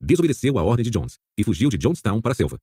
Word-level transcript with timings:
desobedeceu 0.00 0.58
a 0.58 0.62
ordem 0.62 0.84
de 0.84 0.90
Jones 0.90 1.18
e 1.36 1.44
fugiu 1.44 1.68
de 1.68 1.78
Jonestown 1.80 2.20
para 2.20 2.32
a 2.32 2.34
selva. 2.34 2.58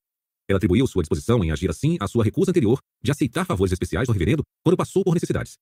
Ela 0.50 0.58
atribuiu 0.58 0.88
sua 0.88 1.04
disposição 1.04 1.44
em 1.44 1.52
agir 1.52 1.70
assim 1.70 1.98
à 2.00 2.08
sua 2.08 2.24
recusa 2.24 2.52
anterior 2.52 2.80
de 3.04 3.12
aceitar 3.12 3.46
favores 3.46 3.72
especiais 3.72 4.08
do 4.08 4.14
reverendo 4.14 4.44
quando 4.64 4.78
passou 4.78 5.04
por 5.04 5.14
necessidades. 5.14 5.58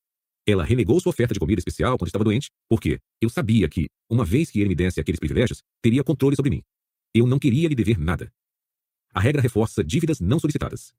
Ela 0.47 0.63
renegou 0.63 0.99
sua 0.99 1.09
oferta 1.09 1.33
de 1.33 1.39
comida 1.39 1.59
especial 1.59 1.97
quando 1.97 2.07
estava 2.07 2.23
doente, 2.23 2.51
porque 2.69 2.99
eu 3.19 3.29
sabia 3.29 3.67
que, 3.67 3.87
uma 4.07 4.23
vez 4.23 4.51
que 4.51 4.59
ele 4.59 4.69
me 4.69 4.75
desse 4.75 4.99
aqueles 4.99 5.19
privilégios, 5.19 5.63
teria 5.81 6.03
controle 6.03 6.35
sobre 6.35 6.51
mim. 6.51 6.61
Eu 7.15 7.25
não 7.25 7.39
queria 7.39 7.67
lhe 7.67 7.73
dever 7.73 7.97
nada. 7.97 8.31
A 9.11 9.19
regra 9.19 9.41
reforça 9.41 9.83
dívidas 9.83 10.19
não 10.19 10.39
solicitadas. 10.39 10.93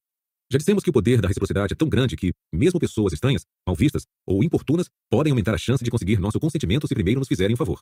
Já 0.50 0.58
dissemos 0.58 0.82
que 0.82 0.90
o 0.90 0.93
poder 0.93 1.20
da 1.20 1.29
reciprocidade 1.29 1.74
é 1.74 1.77
tão 1.77 1.88
grande 1.88 2.16
que, 2.16 2.32
mesmo 2.52 2.80
pessoas 2.80 3.12
estranhas, 3.12 3.45
mal 3.66 3.77
vistas 3.77 4.04
ou 4.24 4.43
importunas, 4.43 4.88
podem 5.11 5.30
aumentar 5.30 5.54
a 5.54 5.58
chance 5.58 5.84
de 5.84 5.90
conseguir 5.90 6.18
nosso 6.18 6.40
consentimento 6.40 6.88
se 6.88 6.95
primeiro 6.95 7.20
nos 7.20 7.29
fizerem 7.29 7.54
um 7.54 7.56
favor. 7.56 7.80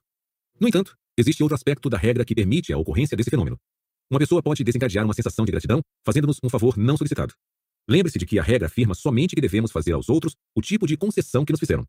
No 0.60 0.68
entanto, 0.68 0.96
existe 1.16 1.42
outro 1.42 1.54
aspecto 1.54 1.90
da 1.90 1.98
regra 1.98 2.24
que 2.24 2.34
permite 2.34 2.72
a 2.72 2.78
ocorrência 2.78 3.16
desse 3.16 3.30
fenômeno. 3.30 3.58
Uma 4.10 4.20
pessoa 4.20 4.42
pode 4.42 4.62
desencadear 4.62 5.04
uma 5.04 5.14
sensação 5.14 5.44
de 5.44 5.50
gratidão, 5.50 5.80
fazendo-nos 6.04 6.38
um 6.42 6.48
favor 6.48 6.76
não 6.76 6.96
solicitado. 6.96 7.34
Lembre-se 7.88 8.18
de 8.18 8.26
que 8.26 8.38
a 8.38 8.42
regra 8.42 8.66
afirma 8.66 8.94
somente 8.94 9.34
que 9.34 9.40
devemos 9.40 9.70
fazer 9.70 9.92
aos 9.92 10.08
outros 10.08 10.34
o 10.54 10.60
tipo 10.60 10.86
de 10.86 10.96
concessão 10.96 11.44
que 11.44 11.52
nos 11.52 11.60
fizeram. 11.60 11.84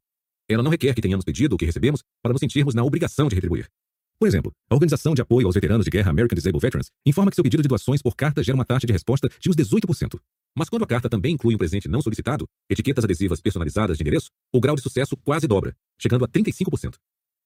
Ela 0.49 0.63
não 0.63 0.71
requer 0.71 0.93
que 0.93 1.01
tenhamos 1.01 1.23
pedido 1.23 1.55
o 1.55 1.57
que 1.57 1.65
recebemos 1.65 2.03
para 2.21 2.33
nos 2.33 2.39
sentirmos 2.39 2.75
na 2.75 2.83
obrigação 2.83 3.27
de 3.27 3.35
retribuir. 3.35 3.69
Por 4.17 4.27
exemplo, 4.27 4.51
a 4.69 4.75
Organização 4.75 5.13
de 5.13 5.21
Apoio 5.21 5.45
aos 5.45 5.55
Veteranos 5.55 5.83
de 5.83 5.91
Guerra 5.91 6.09
American 6.09 6.35
Disabled 6.35 6.61
Veterans 6.61 6.89
informa 7.05 7.29
que 7.29 7.35
seu 7.35 7.43
pedido 7.43 7.61
de 7.61 7.67
doações 7.67 8.01
por 8.01 8.15
carta 8.15 8.41
gera 8.41 8.55
uma 8.55 8.63
taxa 8.63 8.87
de 8.87 8.93
resposta 8.93 9.27
de 9.39 9.49
uns 9.49 9.55
18%. 9.55 10.19
Mas 10.57 10.69
quando 10.69 10.83
a 10.83 10.87
carta 10.87 11.09
também 11.09 11.33
inclui 11.33 11.53
um 11.53 11.57
presente 11.57 11.89
não 11.89 12.01
solicitado, 12.01 12.47
etiquetas 12.69 13.03
adesivas 13.03 13.41
personalizadas 13.41 13.97
de 13.97 14.03
endereço, 14.03 14.29
o 14.53 14.61
grau 14.61 14.75
de 14.75 14.81
sucesso 14.81 15.17
quase 15.17 15.47
dobra, 15.47 15.75
chegando 15.99 16.23
a 16.23 16.27
35%. 16.29 16.95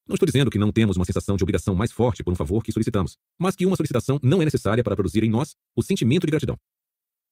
Não 0.10 0.16
estou 0.16 0.26
dizendo 0.26 0.50
que 0.50 0.58
não 0.58 0.72
temos 0.72 0.98
uma 0.98 1.06
sensação 1.06 1.38
de 1.38 1.44
obrigação 1.44 1.76
mais 1.76 1.92
forte 1.92 2.24
por 2.24 2.34
um 2.34 2.36
favor 2.36 2.64
que 2.64 2.72
solicitamos, 2.72 3.16
mas 3.38 3.56
que 3.56 3.64
uma 3.64 3.76
solicitação 3.76 4.20
não 4.24 4.42
é 4.42 4.46
necessária 4.46 4.84
para 4.84 4.96
produzir 4.96 5.24
em 5.24 5.30
nós 5.30 5.56
o 5.76 5.84
sentimento 5.84 6.26
de 6.26 6.32
gratidão. 6.32 6.58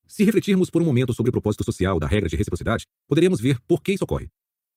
Se 0.06 0.24
refletirmos 0.24 0.70
por 0.70 0.80
um 0.80 0.86
momento 0.86 1.12
sobre 1.12 1.30
o 1.30 1.32
propósito 1.32 1.64
social 1.64 2.00
da 2.00 2.06
regra 2.06 2.30
de 2.30 2.36
reciprocidade, 2.36 2.86
poderemos 3.08 3.42
ver 3.42 3.60
por 3.68 3.82
que 3.82 3.94
isso 3.94 4.04
ocorre. 4.04 4.28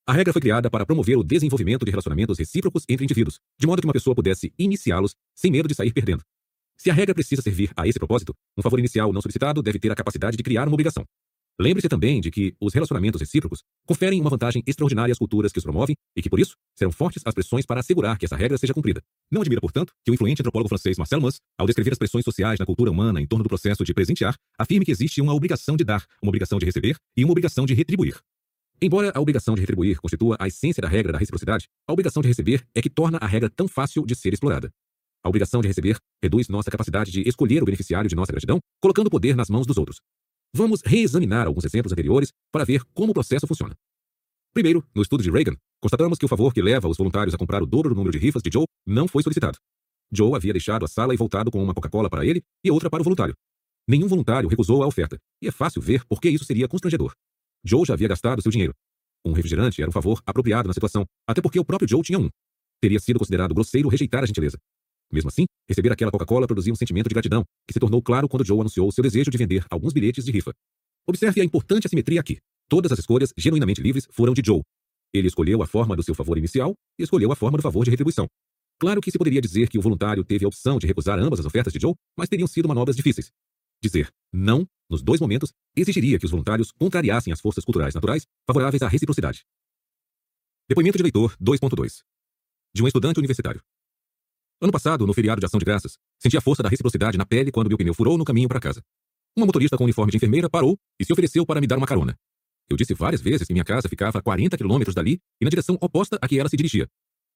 A 0.07 0.13
regra 0.13 0.33
foi 0.33 0.41
criada 0.41 0.67
para 0.67 0.83
promover 0.83 1.15
o 1.15 1.23
desenvolvimento 1.23 1.85
de 1.85 1.91
relacionamentos 1.91 2.39
recíprocos 2.39 2.85
entre 2.89 3.03
indivíduos, 3.03 3.39
de 3.59 3.67
modo 3.67 3.83
que 3.83 3.87
uma 3.87 3.93
pessoa 3.93 4.15
pudesse 4.15 4.51
iniciá-los 4.57 5.13
sem 5.35 5.51
medo 5.51 5.67
de 5.67 5.75
sair 5.75 5.93
perdendo. 5.93 6.23
Se 6.75 6.89
a 6.89 6.95
regra 6.95 7.13
precisa 7.13 7.43
servir 7.43 7.71
a 7.77 7.87
esse 7.87 7.99
propósito, 7.99 8.33
um 8.57 8.63
favor 8.63 8.79
inicial 8.79 9.13
não 9.13 9.21
solicitado 9.21 9.61
deve 9.61 9.77
ter 9.77 9.91
a 9.91 9.95
capacidade 9.95 10.35
de 10.35 10.41
criar 10.41 10.67
uma 10.67 10.73
obrigação. 10.73 11.05
Lembre-se 11.61 11.87
também 11.87 12.19
de 12.19 12.31
que 12.31 12.55
os 12.59 12.73
relacionamentos 12.73 13.21
recíprocos 13.21 13.61
conferem 13.85 14.19
uma 14.19 14.31
vantagem 14.31 14.63
extraordinária 14.65 15.11
às 15.11 15.19
culturas 15.19 15.51
que 15.51 15.59
os 15.59 15.63
promovem 15.63 15.95
e 16.15 16.21
que, 16.21 16.27
por 16.27 16.39
isso, 16.39 16.55
serão 16.75 16.91
fortes 16.91 17.21
as 17.23 17.35
pressões 17.35 17.67
para 17.67 17.79
assegurar 17.79 18.17
que 18.17 18.25
essa 18.25 18.35
regra 18.35 18.57
seja 18.57 18.73
cumprida. 18.73 18.99
Não 19.31 19.41
admira, 19.41 19.61
portanto, 19.61 19.93
que 20.03 20.09
o 20.09 20.13
influente 20.15 20.41
antropólogo 20.41 20.69
francês 20.69 20.97
Marcel 20.97 21.21
Mauss, 21.21 21.39
ao 21.59 21.67
descrever 21.67 21.91
as 21.91 21.99
pressões 21.99 22.25
sociais 22.25 22.57
na 22.57 22.65
cultura 22.65 22.89
humana 22.89 23.21
em 23.21 23.27
torno 23.27 23.43
do 23.43 23.47
processo 23.47 23.83
de 23.83 23.93
presentear, 23.93 24.35
afirme 24.57 24.83
que 24.83 24.91
existe 24.91 25.21
uma 25.21 25.35
obrigação 25.35 25.77
de 25.77 25.83
dar, 25.83 26.03
uma 26.19 26.29
obrigação 26.29 26.57
de 26.57 26.65
receber 26.65 26.97
e 27.15 27.23
uma 27.23 27.31
obrigação 27.31 27.63
de 27.63 27.75
retribuir. 27.75 28.19
Embora 28.81 29.11
a 29.13 29.21
obrigação 29.21 29.53
de 29.53 29.61
retribuir 29.61 30.01
constitua 30.01 30.37
a 30.39 30.47
essência 30.47 30.81
da 30.81 30.87
regra 30.87 31.13
da 31.13 31.19
reciprocidade, 31.19 31.67
a 31.87 31.93
obrigação 31.93 32.23
de 32.23 32.27
receber 32.27 32.65
é 32.73 32.81
que 32.81 32.89
torna 32.89 33.19
a 33.21 33.27
regra 33.27 33.51
tão 33.51 33.67
fácil 33.67 34.03
de 34.03 34.15
ser 34.15 34.33
explorada. 34.33 34.71
A 35.23 35.29
obrigação 35.29 35.61
de 35.61 35.67
receber 35.67 35.97
reduz 36.23 36.47
nossa 36.47 36.71
capacidade 36.71 37.11
de 37.11 37.21
escolher 37.29 37.61
o 37.61 37.65
beneficiário 37.65 38.09
de 38.09 38.15
nossa 38.15 38.31
gratidão, 38.31 38.59
colocando 38.81 39.05
o 39.05 39.11
poder 39.11 39.35
nas 39.35 39.47
mãos 39.47 39.67
dos 39.67 39.77
outros. 39.77 39.97
Vamos 40.53 40.81
reexaminar 40.85 41.47
alguns 41.47 41.63
exemplos 41.63 41.93
anteriores 41.93 42.31
para 42.51 42.65
ver 42.65 42.83
como 42.93 43.11
o 43.11 43.13
processo 43.13 43.47
funciona. 43.47 43.73
Primeiro, 44.53 44.85
no 44.93 45.01
estudo 45.01 45.23
de 45.23 45.31
Reagan, 45.31 45.55
constatamos 45.81 46.17
que 46.17 46.25
o 46.25 46.27
favor 46.27 46.53
que 46.53 46.61
leva 46.61 46.89
os 46.89 46.97
voluntários 46.97 47.33
a 47.33 47.37
comprar 47.37 47.63
o 47.63 47.65
dobro 47.65 47.89
do 47.89 47.95
número 47.95 48.11
de 48.11 48.17
rifas 48.17 48.41
de 48.41 48.49
Joe 48.51 48.65
não 48.85 49.07
foi 49.07 49.23
solicitado. 49.23 49.57
Joe 50.11 50.35
havia 50.35 50.51
deixado 50.51 50.83
a 50.83 50.89
sala 50.89 51.13
e 51.13 51.17
voltado 51.17 51.49
com 51.49 51.63
uma 51.63 51.73
Coca-Cola 51.73 52.09
para 52.09 52.25
ele 52.25 52.43
e 52.65 52.69
outra 52.69 52.89
para 52.89 52.99
o 52.99 53.03
voluntário. 53.03 53.33
Nenhum 53.87 54.09
voluntário 54.09 54.49
recusou 54.49 54.83
a 54.83 54.87
oferta, 54.87 55.17
e 55.41 55.47
é 55.47 55.51
fácil 55.51 55.81
ver 55.81 56.03
por 56.05 56.19
que 56.19 56.29
isso 56.29 56.43
seria 56.43 56.67
constrangedor. 56.67 57.13
Joe 57.63 57.85
já 57.85 57.93
havia 57.93 58.09
gastado 58.09 58.41
seu 58.41 58.51
dinheiro. 58.51 58.73
Um 59.25 59.31
refrigerante 59.31 59.81
era 59.81 59.89
um 59.89 59.93
favor 59.93 60.21
apropriado 60.25 60.67
na 60.67 60.73
situação, 60.73 61.05
até 61.25 61.41
porque 61.41 61.59
o 61.59 61.65
próprio 61.65 61.87
Joe 61.87 62.01
tinha 62.01 62.19
um. 62.19 62.29
Teria 62.81 62.99
sido 62.99 63.19
considerado 63.19 63.53
grosseiro 63.53 63.87
rejeitar 63.87 64.23
a 64.23 64.25
gentileza. 64.25 64.57
Mesmo 65.11 65.29
assim, 65.29 65.45
receber 65.67 65.91
aquela 65.91 66.11
Coca-Cola 66.11 66.47
produzia 66.47 66.71
um 66.71 66.75
sentimento 66.75 67.09
de 67.09 67.13
gratidão, 67.13 67.43
que 67.67 67.73
se 67.73 67.79
tornou 67.79 68.01
claro 68.01 68.29
quando 68.29 68.45
Joe 68.45 68.59
anunciou 68.59 68.91
seu 68.91 69.03
desejo 69.03 69.29
de 69.29 69.37
vender 69.37 69.65
alguns 69.69 69.93
bilhetes 69.93 70.23
de 70.23 70.31
rifa. 70.31 70.53
Observe 71.07 71.41
a 71.41 71.43
importante 71.43 71.87
assimetria 71.87 72.19
aqui. 72.19 72.37
Todas 72.69 72.91
as 72.91 72.99
escolhas 72.99 73.33
genuinamente 73.37 73.81
livres 73.81 74.07
foram 74.11 74.33
de 74.33 74.41
Joe. 74.45 74.61
Ele 75.13 75.27
escolheu 75.27 75.61
a 75.61 75.67
forma 75.67 75.95
do 75.95 76.03
seu 76.03 76.15
favor 76.15 76.37
inicial 76.37 76.73
e 76.97 77.03
escolheu 77.03 77.31
a 77.31 77.35
forma 77.35 77.57
do 77.57 77.61
favor 77.61 77.83
de 77.83 77.91
retribuição. 77.91 78.27
Claro 78.79 79.01
que 79.01 79.11
se 79.11 79.17
poderia 79.17 79.41
dizer 79.41 79.67
que 79.67 79.77
o 79.77 79.81
voluntário 79.81 80.23
teve 80.23 80.45
a 80.45 80.47
opção 80.47 80.79
de 80.79 80.87
recusar 80.87 81.19
ambas 81.19 81.39
as 81.39 81.45
ofertas 81.45 81.73
de 81.73 81.79
Joe, 81.79 81.93
mas 82.17 82.29
teriam 82.29 82.47
sido 82.47 82.67
manobras 82.67 82.95
difíceis. 82.95 83.29
Dizer 83.83 84.09
não, 84.31 84.65
nos 84.89 85.01
dois 85.01 85.19
momentos, 85.19 85.51
exigiria 85.75 86.17
que 86.17 86.25
os 86.25 86.31
voluntários 86.31 86.71
contrariassem 86.71 87.33
as 87.33 87.41
forças 87.41 87.65
culturais 87.65 87.93
naturais 87.93 88.25
favoráveis 88.47 88.81
à 88.81 88.87
reciprocidade. 88.87 89.43
Depoimento 90.69 90.97
de 90.97 91.03
leitor 91.03 91.35
2.2 91.37 92.01
De 92.73 92.81
um 92.81 92.87
estudante 92.87 93.19
universitário. 93.19 93.61
Ano 94.63 94.71
passado, 94.71 95.07
no 95.07 95.13
feriado 95.13 95.39
de 95.39 95.45
ação 95.47 95.57
de 95.57 95.65
graças, 95.65 95.97
senti 96.19 96.37
a 96.37 96.41
força 96.41 96.61
da 96.61 96.69
reciprocidade 96.69 97.17
na 97.17 97.25
pele 97.25 97.51
quando 97.51 97.67
meu 97.67 97.79
pneu 97.79 97.95
furou 97.95 98.15
no 98.15 98.23
caminho 98.23 98.47
para 98.47 98.59
casa. 98.59 98.79
Uma 99.35 99.47
motorista 99.47 99.75
com 99.75 99.85
uniforme 99.85 100.11
de 100.11 100.17
enfermeira 100.17 100.47
parou 100.47 100.77
e 100.99 101.03
se 101.03 101.11
ofereceu 101.11 101.43
para 101.47 101.59
me 101.59 101.65
dar 101.65 101.79
uma 101.79 101.87
carona. 101.87 102.15
Eu 102.69 102.77
disse 102.77 102.93
várias 102.93 103.21
vezes 103.21 103.47
que 103.47 103.53
minha 103.53 103.65
casa 103.65 103.89
ficava 103.89 104.19
a 104.19 104.21
40 104.21 104.55
quilômetros 104.55 104.93
dali 104.93 105.19
e 105.41 105.45
na 105.45 105.49
direção 105.49 105.79
oposta 105.81 106.19
a 106.21 106.27
que 106.27 106.37
ela 106.37 106.47
se 106.47 106.55
dirigia. 106.55 106.87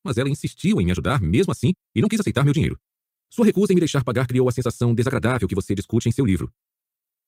Mas 0.04 0.20
ela 0.20 0.30
insistiu 0.30 0.80
em 0.80 0.86
me 0.86 0.92
ajudar 0.92 1.20
mesmo 1.20 1.52
assim 1.52 1.74
e 1.96 2.02
não 2.02 2.08
quis 2.08 2.20
aceitar 2.20 2.44
meu 2.44 2.54
dinheiro. 2.54 2.78
Sua 3.32 3.44
recusa 3.44 3.74
em 3.74 3.76
me 3.76 3.82
deixar 3.82 4.04
pagar 4.04 4.28
criou 4.28 4.48
a 4.48 4.52
sensação 4.52 4.94
desagradável 4.94 5.48
que 5.48 5.56
você 5.56 5.74
discute 5.74 6.08
em 6.08 6.12
seu 6.12 6.28
livro. 6.28 6.52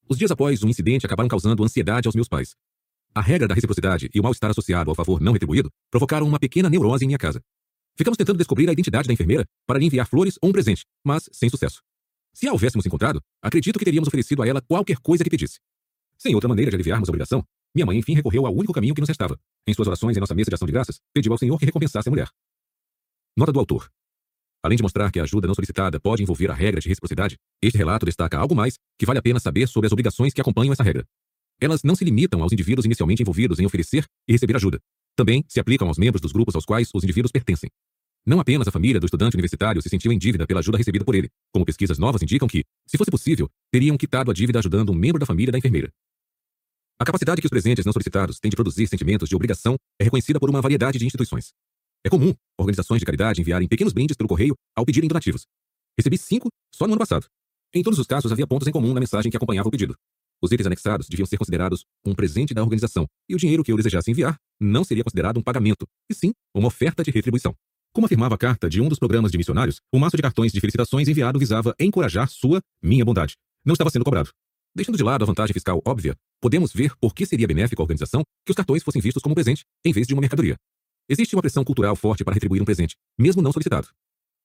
Os 0.08 0.16
dias 0.16 0.30
após 0.30 0.62
o 0.62 0.70
incidente 0.70 1.08
acabaram 1.08 1.28
causando 1.28 1.64
ansiedade 1.64 2.08
aos 2.08 2.14
meus 2.14 2.28
pais. 2.28 2.56
A 3.16 3.22
regra 3.22 3.48
da 3.48 3.56
reciprocidade 3.56 4.12
e 4.14 4.20
o 4.20 4.24
mal-estar 4.24 4.52
associado 4.52 4.92
ao 4.92 4.96
favor 4.96 5.20
não 5.20 5.34
retribuído 5.34 5.72
provocaram 5.90 6.28
uma 6.28 6.38
pequena 6.38 6.70
neurose 6.70 7.04
em 7.04 7.08
minha 7.08 7.18
casa. 7.18 7.42
Ficamos 7.98 8.16
tentando 8.16 8.38
descobrir 8.38 8.70
a 8.70 8.74
identidade 8.74 9.08
da 9.08 9.14
enfermeira 9.14 9.46
para 9.66 9.80
lhe 9.80 9.86
enviar 9.86 10.08
flores 10.08 10.38
ou 10.40 10.50
um 10.50 10.52
presente, 10.52 10.86
mas 11.04 11.28
sem 11.32 11.50
sucesso. 11.50 11.82
Se 12.32 12.48
a 12.48 12.52
houvéssemos 12.52 12.86
encontrado, 12.86 13.20
acredito 13.42 13.80
que 13.80 13.86
teríamos 13.86 14.08
oferecido 14.08 14.44
a 14.44 14.48
ela 14.48 14.62
qualquer 14.62 14.98
coisa 15.00 15.24
que 15.24 15.30
pedisse. 15.30 15.58
Sem 16.20 16.36
outra 16.36 16.48
maneira 16.48 16.70
de 16.70 16.76
aliviarmos 16.76 17.10
a 17.10 17.12
obrigação, 17.12 17.44
minha 17.74 17.86
mãe 17.86 17.98
enfim 17.98 18.14
recorreu 18.14 18.46
ao 18.46 18.54
único 18.54 18.72
caminho 18.72 18.94
que 18.94 19.02
nos 19.02 19.08
restava. 19.08 19.40
Em 19.68 19.74
suas 19.74 19.88
orações 19.88 20.16
em 20.16 20.20
nossa 20.20 20.36
mesa 20.36 20.50
de 20.50 20.56
ação 20.56 20.68
de 20.68 20.72
graças, 20.72 21.00
pediu 21.12 21.32
ao 21.32 21.40
Senhor 21.40 21.58
que 21.58 21.66
recompensasse 21.66 22.08
a 22.08 22.12
mulher. 22.12 22.30
Nota 23.36 23.52
do 23.52 23.60
autor. 23.60 23.90
Além 24.64 24.78
de 24.78 24.84
mostrar 24.84 25.12
que 25.12 25.20
a 25.20 25.24
ajuda 25.24 25.48
não 25.48 25.56
solicitada 25.56 26.00
pode 26.00 26.22
envolver 26.22 26.52
a 26.52 26.54
regra 26.54 26.80
de 26.80 26.88
reciprocidade, 26.88 27.38
este 27.62 27.78
relato 27.78 28.06
destaca 28.06 28.38
algo 28.38 28.56
mais 28.56 28.78
que 29.00 29.06
vale 29.06 29.20
a 29.20 29.22
pena 29.22 29.40
saber 29.40 29.68
sobre 29.68 29.88
as 29.88 29.92
obrigações 29.92 30.34
que 30.34 30.42
acompanham 30.42 30.74
essa 30.74 30.84
regra. 30.84 31.04
Elas 31.60 31.82
não 31.84 31.96
se 31.96 32.06
limitam 32.06 32.44
aos 32.44 32.54
indivíduos 32.54 32.86
inicialmente 32.86 33.24
envolvidos 33.24 33.60
em 33.60 33.66
oferecer 33.66 34.06
e 34.28 34.34
receber 34.34 34.56
ajuda. 34.56 34.80
Também 35.16 35.44
se 35.48 35.60
aplicam 35.60 35.88
aos 35.88 35.98
membros 35.98 36.22
dos 36.22 36.32
grupos 36.32 36.54
aos 36.56 36.66
quais 36.66 36.90
os 36.94 37.04
indivíduos 37.04 37.32
pertencem. 37.32 37.72
Não 38.28 38.42
apenas 38.42 38.68
a 38.68 38.72
família 38.72 39.00
do 39.00 39.06
estudante 39.06 39.36
universitário 39.36 39.82
se 39.82 39.88
sentiu 39.88 40.12
em 40.12 40.18
dívida 40.18 40.46
pela 40.46 40.60
ajuda 40.60 40.78
recebida 40.78 41.06
por 41.06 41.16
ele, 41.16 41.30
como 41.50 41.64
pesquisas 41.64 41.98
novas 41.98 42.22
indicam 42.22 42.46
que, 42.46 42.66
se 42.86 42.98
fosse 42.98 43.10
possível, 43.10 43.50
teriam 43.72 43.98
quitado 43.98 44.30
a 44.30 44.34
dívida 44.34 44.60
ajudando 44.60 44.90
um 44.90 44.94
membro 44.94 45.18
da 45.18 45.26
família 45.26 45.50
da 45.50 45.58
enfermeira. 45.58 45.90
A 47.00 47.06
capacidade 47.06 47.40
que 47.40 47.48
os 47.48 47.50
presentes 47.50 47.86
não 47.86 47.94
solicitados 47.94 48.38
têm 48.38 48.50
de 48.50 48.58
produzir 48.58 48.86
sentimentos 48.88 49.30
de 49.30 49.36
obrigação 49.36 49.78
é 49.98 50.04
reconhecida 50.04 50.42
por 50.42 50.50
uma 50.50 50.62
variedade 50.62 51.00
de 51.00 51.06
instituições. 51.06 51.54
É 52.04 52.10
comum 52.10 52.34
organizações 52.60 53.00
de 53.00 53.06
caridade 53.06 53.40
enviarem 53.40 53.66
pequenos 53.66 53.94
brindes 53.94 54.18
pelo 54.18 54.28
correio 54.28 54.58
ao 54.76 54.86
pedirem 54.86 55.08
donativos. 55.08 55.46
Recebi 55.98 56.18
cinco 56.18 56.50
só 56.76 56.86
no 56.86 56.94
ano 56.94 57.00
passado. 57.00 57.28
Em 57.74 57.82
todos 57.82 57.98
os 57.98 58.08
casos, 58.08 58.30
havia 58.30 58.46
pontos 58.46 58.68
em 58.68 58.74
comum 58.74 58.94
na 58.94 59.00
mensagem 59.00 59.32
que 59.32 59.38
acompanhava 59.38 59.70
o 59.70 59.72
pedido. 59.72 59.96
Os 60.42 60.52
itens 60.52 60.68
anexados 60.68 61.08
deviam 61.08 61.26
ser 61.26 61.38
considerados 61.38 61.86
um 62.04 62.14
presente 62.14 62.54
da 62.54 62.62
organização, 62.62 63.08
e 63.30 63.36
o 63.36 63.38
dinheiro 63.38 63.64
que 63.64 63.72
eu 63.72 63.78
desejasse 63.78 64.12
enviar 64.12 64.38
não 64.60 64.84
seria 64.84 65.06
considerado 65.06 65.38
um 65.38 65.42
pagamento, 65.42 65.88
e 66.12 66.14
sim 66.14 66.34
uma 66.54 66.68
oferta 66.68 67.06
de 67.06 67.10
retribuição. 67.10 67.56
Como 67.98 68.06
afirmava 68.06 68.36
a 68.36 68.38
carta 68.38 68.70
de 68.70 68.80
um 68.80 68.88
dos 68.88 69.00
programas 69.00 69.32
de 69.32 69.40
missionários, 69.40 69.82
o 69.92 69.98
maço 69.98 70.16
de 70.16 70.22
cartões 70.22 70.52
de 70.52 70.60
felicitações 70.60 71.08
enviado 71.08 71.40
visava 71.40 71.74
encorajar 71.80 72.30
sua, 72.30 72.62
minha 72.80 73.04
bondade. 73.04 73.36
Não 73.66 73.74
estava 73.74 73.90
sendo 73.90 74.06
cobrado. 74.06 74.30
Deixando 74.76 74.96
de 74.96 75.04
lado 75.04 75.24
a 75.24 75.26
vantagem 75.26 75.52
fiscal 75.52 75.82
óbvia, 75.84 76.16
podemos 76.40 76.72
ver 76.72 76.96
por 76.98 77.12
que 77.16 77.26
seria 77.26 77.48
benéfico 77.48 77.82
à 77.82 77.84
organização 77.84 78.22
que 78.46 78.52
os 78.52 78.56
cartões 78.56 78.84
fossem 78.84 79.02
vistos 79.02 79.24
como 79.24 79.34
presente, 79.34 79.66
em 79.84 79.92
vez 79.92 80.06
de 80.06 80.14
uma 80.14 80.22
mercadoria. 80.22 80.56
Existe 81.10 81.36
uma 81.36 81.42
pressão 81.42 81.64
cultural 81.64 81.96
forte 81.96 82.24
para 82.24 82.36
retribuir 82.36 82.62
um 82.62 82.66
presente, 82.66 82.96
mesmo 83.18 83.42
não 83.42 83.52
solicitado. 83.52 83.88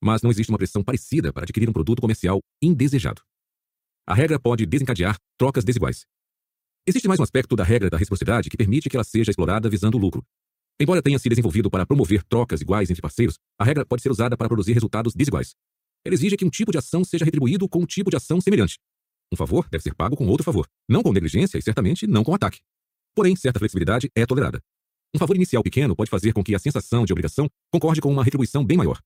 Mas 0.02 0.22
não 0.22 0.30
existe 0.30 0.48
uma 0.48 0.56
pressão 0.56 0.82
parecida 0.82 1.30
para 1.30 1.42
adquirir 1.42 1.68
um 1.68 1.74
produto 1.74 2.00
comercial 2.00 2.40
indesejado. 2.62 3.20
A 4.06 4.14
regra 4.14 4.40
pode 4.40 4.64
desencadear 4.64 5.18
trocas 5.36 5.62
desiguais. 5.62 6.06
Existe 6.88 7.06
mais 7.06 7.20
um 7.20 7.22
aspecto 7.22 7.54
da 7.54 7.64
regra 7.64 7.90
da 7.90 7.98
reciprocidade 7.98 8.48
que 8.48 8.56
permite 8.56 8.88
que 8.88 8.96
ela 8.96 9.04
seja 9.04 9.30
explorada 9.30 9.68
visando 9.68 9.98
o 9.98 10.00
lucro. 10.00 10.24
Embora 10.82 11.00
tenha 11.00 11.16
se 11.16 11.28
desenvolvido 11.28 11.70
para 11.70 11.86
promover 11.86 12.24
trocas 12.24 12.60
iguais 12.60 12.90
entre 12.90 13.00
parceiros, 13.00 13.38
a 13.56 13.62
regra 13.62 13.86
pode 13.86 14.02
ser 14.02 14.10
usada 14.10 14.36
para 14.36 14.48
produzir 14.48 14.72
resultados 14.72 15.14
desiguais. 15.14 15.54
Ela 16.04 16.12
exige 16.12 16.36
que 16.36 16.44
um 16.44 16.50
tipo 16.50 16.72
de 16.72 16.78
ação 16.78 17.04
seja 17.04 17.24
retribuído 17.24 17.68
com 17.68 17.82
um 17.82 17.86
tipo 17.86 18.10
de 18.10 18.16
ação 18.16 18.40
semelhante. 18.40 18.80
Um 19.32 19.36
favor 19.36 19.68
deve 19.70 19.84
ser 19.84 19.94
pago 19.94 20.16
com 20.16 20.26
outro 20.26 20.42
favor, 20.42 20.66
não 20.88 21.00
com 21.00 21.12
negligência 21.12 21.56
e 21.56 21.62
certamente 21.62 22.04
não 22.08 22.24
com 22.24 22.34
ataque. 22.34 22.58
Porém, 23.14 23.36
certa 23.36 23.60
flexibilidade 23.60 24.10
é 24.12 24.26
tolerada. 24.26 24.60
Um 25.14 25.20
favor 25.20 25.36
inicial 25.36 25.62
pequeno 25.62 25.94
pode 25.94 26.10
fazer 26.10 26.32
com 26.32 26.42
que 26.42 26.52
a 26.52 26.58
sensação 26.58 27.04
de 27.04 27.12
obrigação 27.12 27.48
concorde 27.70 28.00
com 28.00 28.10
uma 28.10 28.24
retribuição 28.24 28.64
bem 28.64 28.76
maior. 28.76 28.98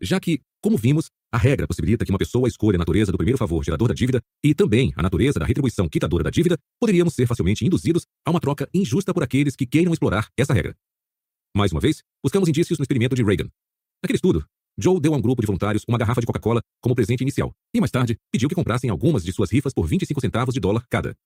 Já 0.00 0.18
que, 0.18 0.40
como 0.62 0.78
vimos, 0.78 1.10
A 1.30 1.36
regra 1.36 1.66
possibilita 1.66 2.06
que 2.06 2.10
uma 2.10 2.18
pessoa 2.18 2.48
escolha 2.48 2.76
a 2.76 2.78
natureza 2.78 3.12
do 3.12 3.18
primeiro 3.18 3.36
favor 3.36 3.62
gerador 3.62 3.88
da 3.88 3.94
dívida 3.94 4.22
e 4.42 4.54
também 4.54 4.94
a 4.96 5.02
natureza 5.02 5.38
da 5.38 5.44
retribuição 5.44 5.86
quitadora 5.86 6.24
da 6.24 6.30
dívida, 6.30 6.56
poderíamos 6.80 7.12
ser 7.12 7.26
facilmente 7.26 7.66
induzidos 7.66 8.06
a 8.24 8.30
uma 8.30 8.40
troca 8.40 8.66
injusta 8.72 9.12
por 9.12 9.22
aqueles 9.22 9.54
que 9.54 9.66
queiram 9.66 9.92
explorar 9.92 10.28
essa 10.38 10.54
regra. 10.54 10.74
Mais 11.54 11.72
uma 11.72 11.80
vez, 11.80 12.02
buscamos 12.22 12.48
indícios 12.48 12.78
no 12.78 12.82
experimento 12.82 13.14
de 13.14 13.22
Reagan. 13.22 13.48
Naquele 14.02 14.16
estudo, 14.16 14.44
Joe 14.78 15.00
deu 15.00 15.12
a 15.12 15.16
um 15.16 15.20
grupo 15.20 15.42
de 15.42 15.46
voluntários 15.46 15.82
uma 15.88 15.98
garrafa 15.98 16.20
de 16.20 16.26
Coca-Cola 16.26 16.60
como 16.80 16.94
presente 16.94 17.22
inicial 17.22 17.52
e 17.74 17.80
mais 17.80 17.90
tarde 17.90 18.16
pediu 18.30 18.48
que 18.48 18.54
comprassem 18.54 18.88
algumas 18.90 19.24
de 19.24 19.32
suas 19.32 19.50
rifas 19.50 19.72
por 19.72 19.86
25 19.86 20.20
centavos 20.20 20.54
de 20.54 20.60
dólar 20.60 20.84
cada. 20.88 21.16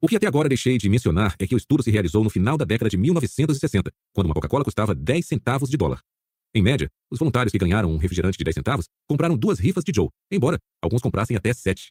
O 0.00 0.06
que 0.06 0.16
até 0.16 0.26
agora 0.26 0.48
deixei 0.48 0.78
de 0.78 0.88
mencionar 0.88 1.34
é 1.38 1.46
que 1.46 1.54
o 1.54 1.58
estudo 1.58 1.82
se 1.82 1.90
realizou 1.90 2.22
no 2.22 2.30
final 2.30 2.56
da 2.56 2.64
década 2.64 2.88
de 2.88 2.96
1960, 2.96 3.90
quando 4.12 4.26
uma 4.26 4.34
Coca-Cola 4.34 4.62
custava 4.62 4.94
10 4.94 5.26
centavos 5.26 5.70
de 5.70 5.76
dólar. 5.76 6.00
Em 6.54 6.62
média, 6.62 6.88
os 7.10 7.18
voluntários 7.18 7.50
que 7.50 7.58
ganharam 7.58 7.90
um 7.90 7.96
refrigerante 7.96 8.38
de 8.38 8.44
10 8.44 8.54
centavos 8.54 8.86
compraram 9.08 9.36
duas 9.36 9.58
rifas 9.58 9.84
de 9.84 9.92
Joe, 9.94 10.08
embora 10.30 10.58
alguns 10.82 11.02
comprassem 11.02 11.36
até 11.36 11.52
sete. 11.52 11.90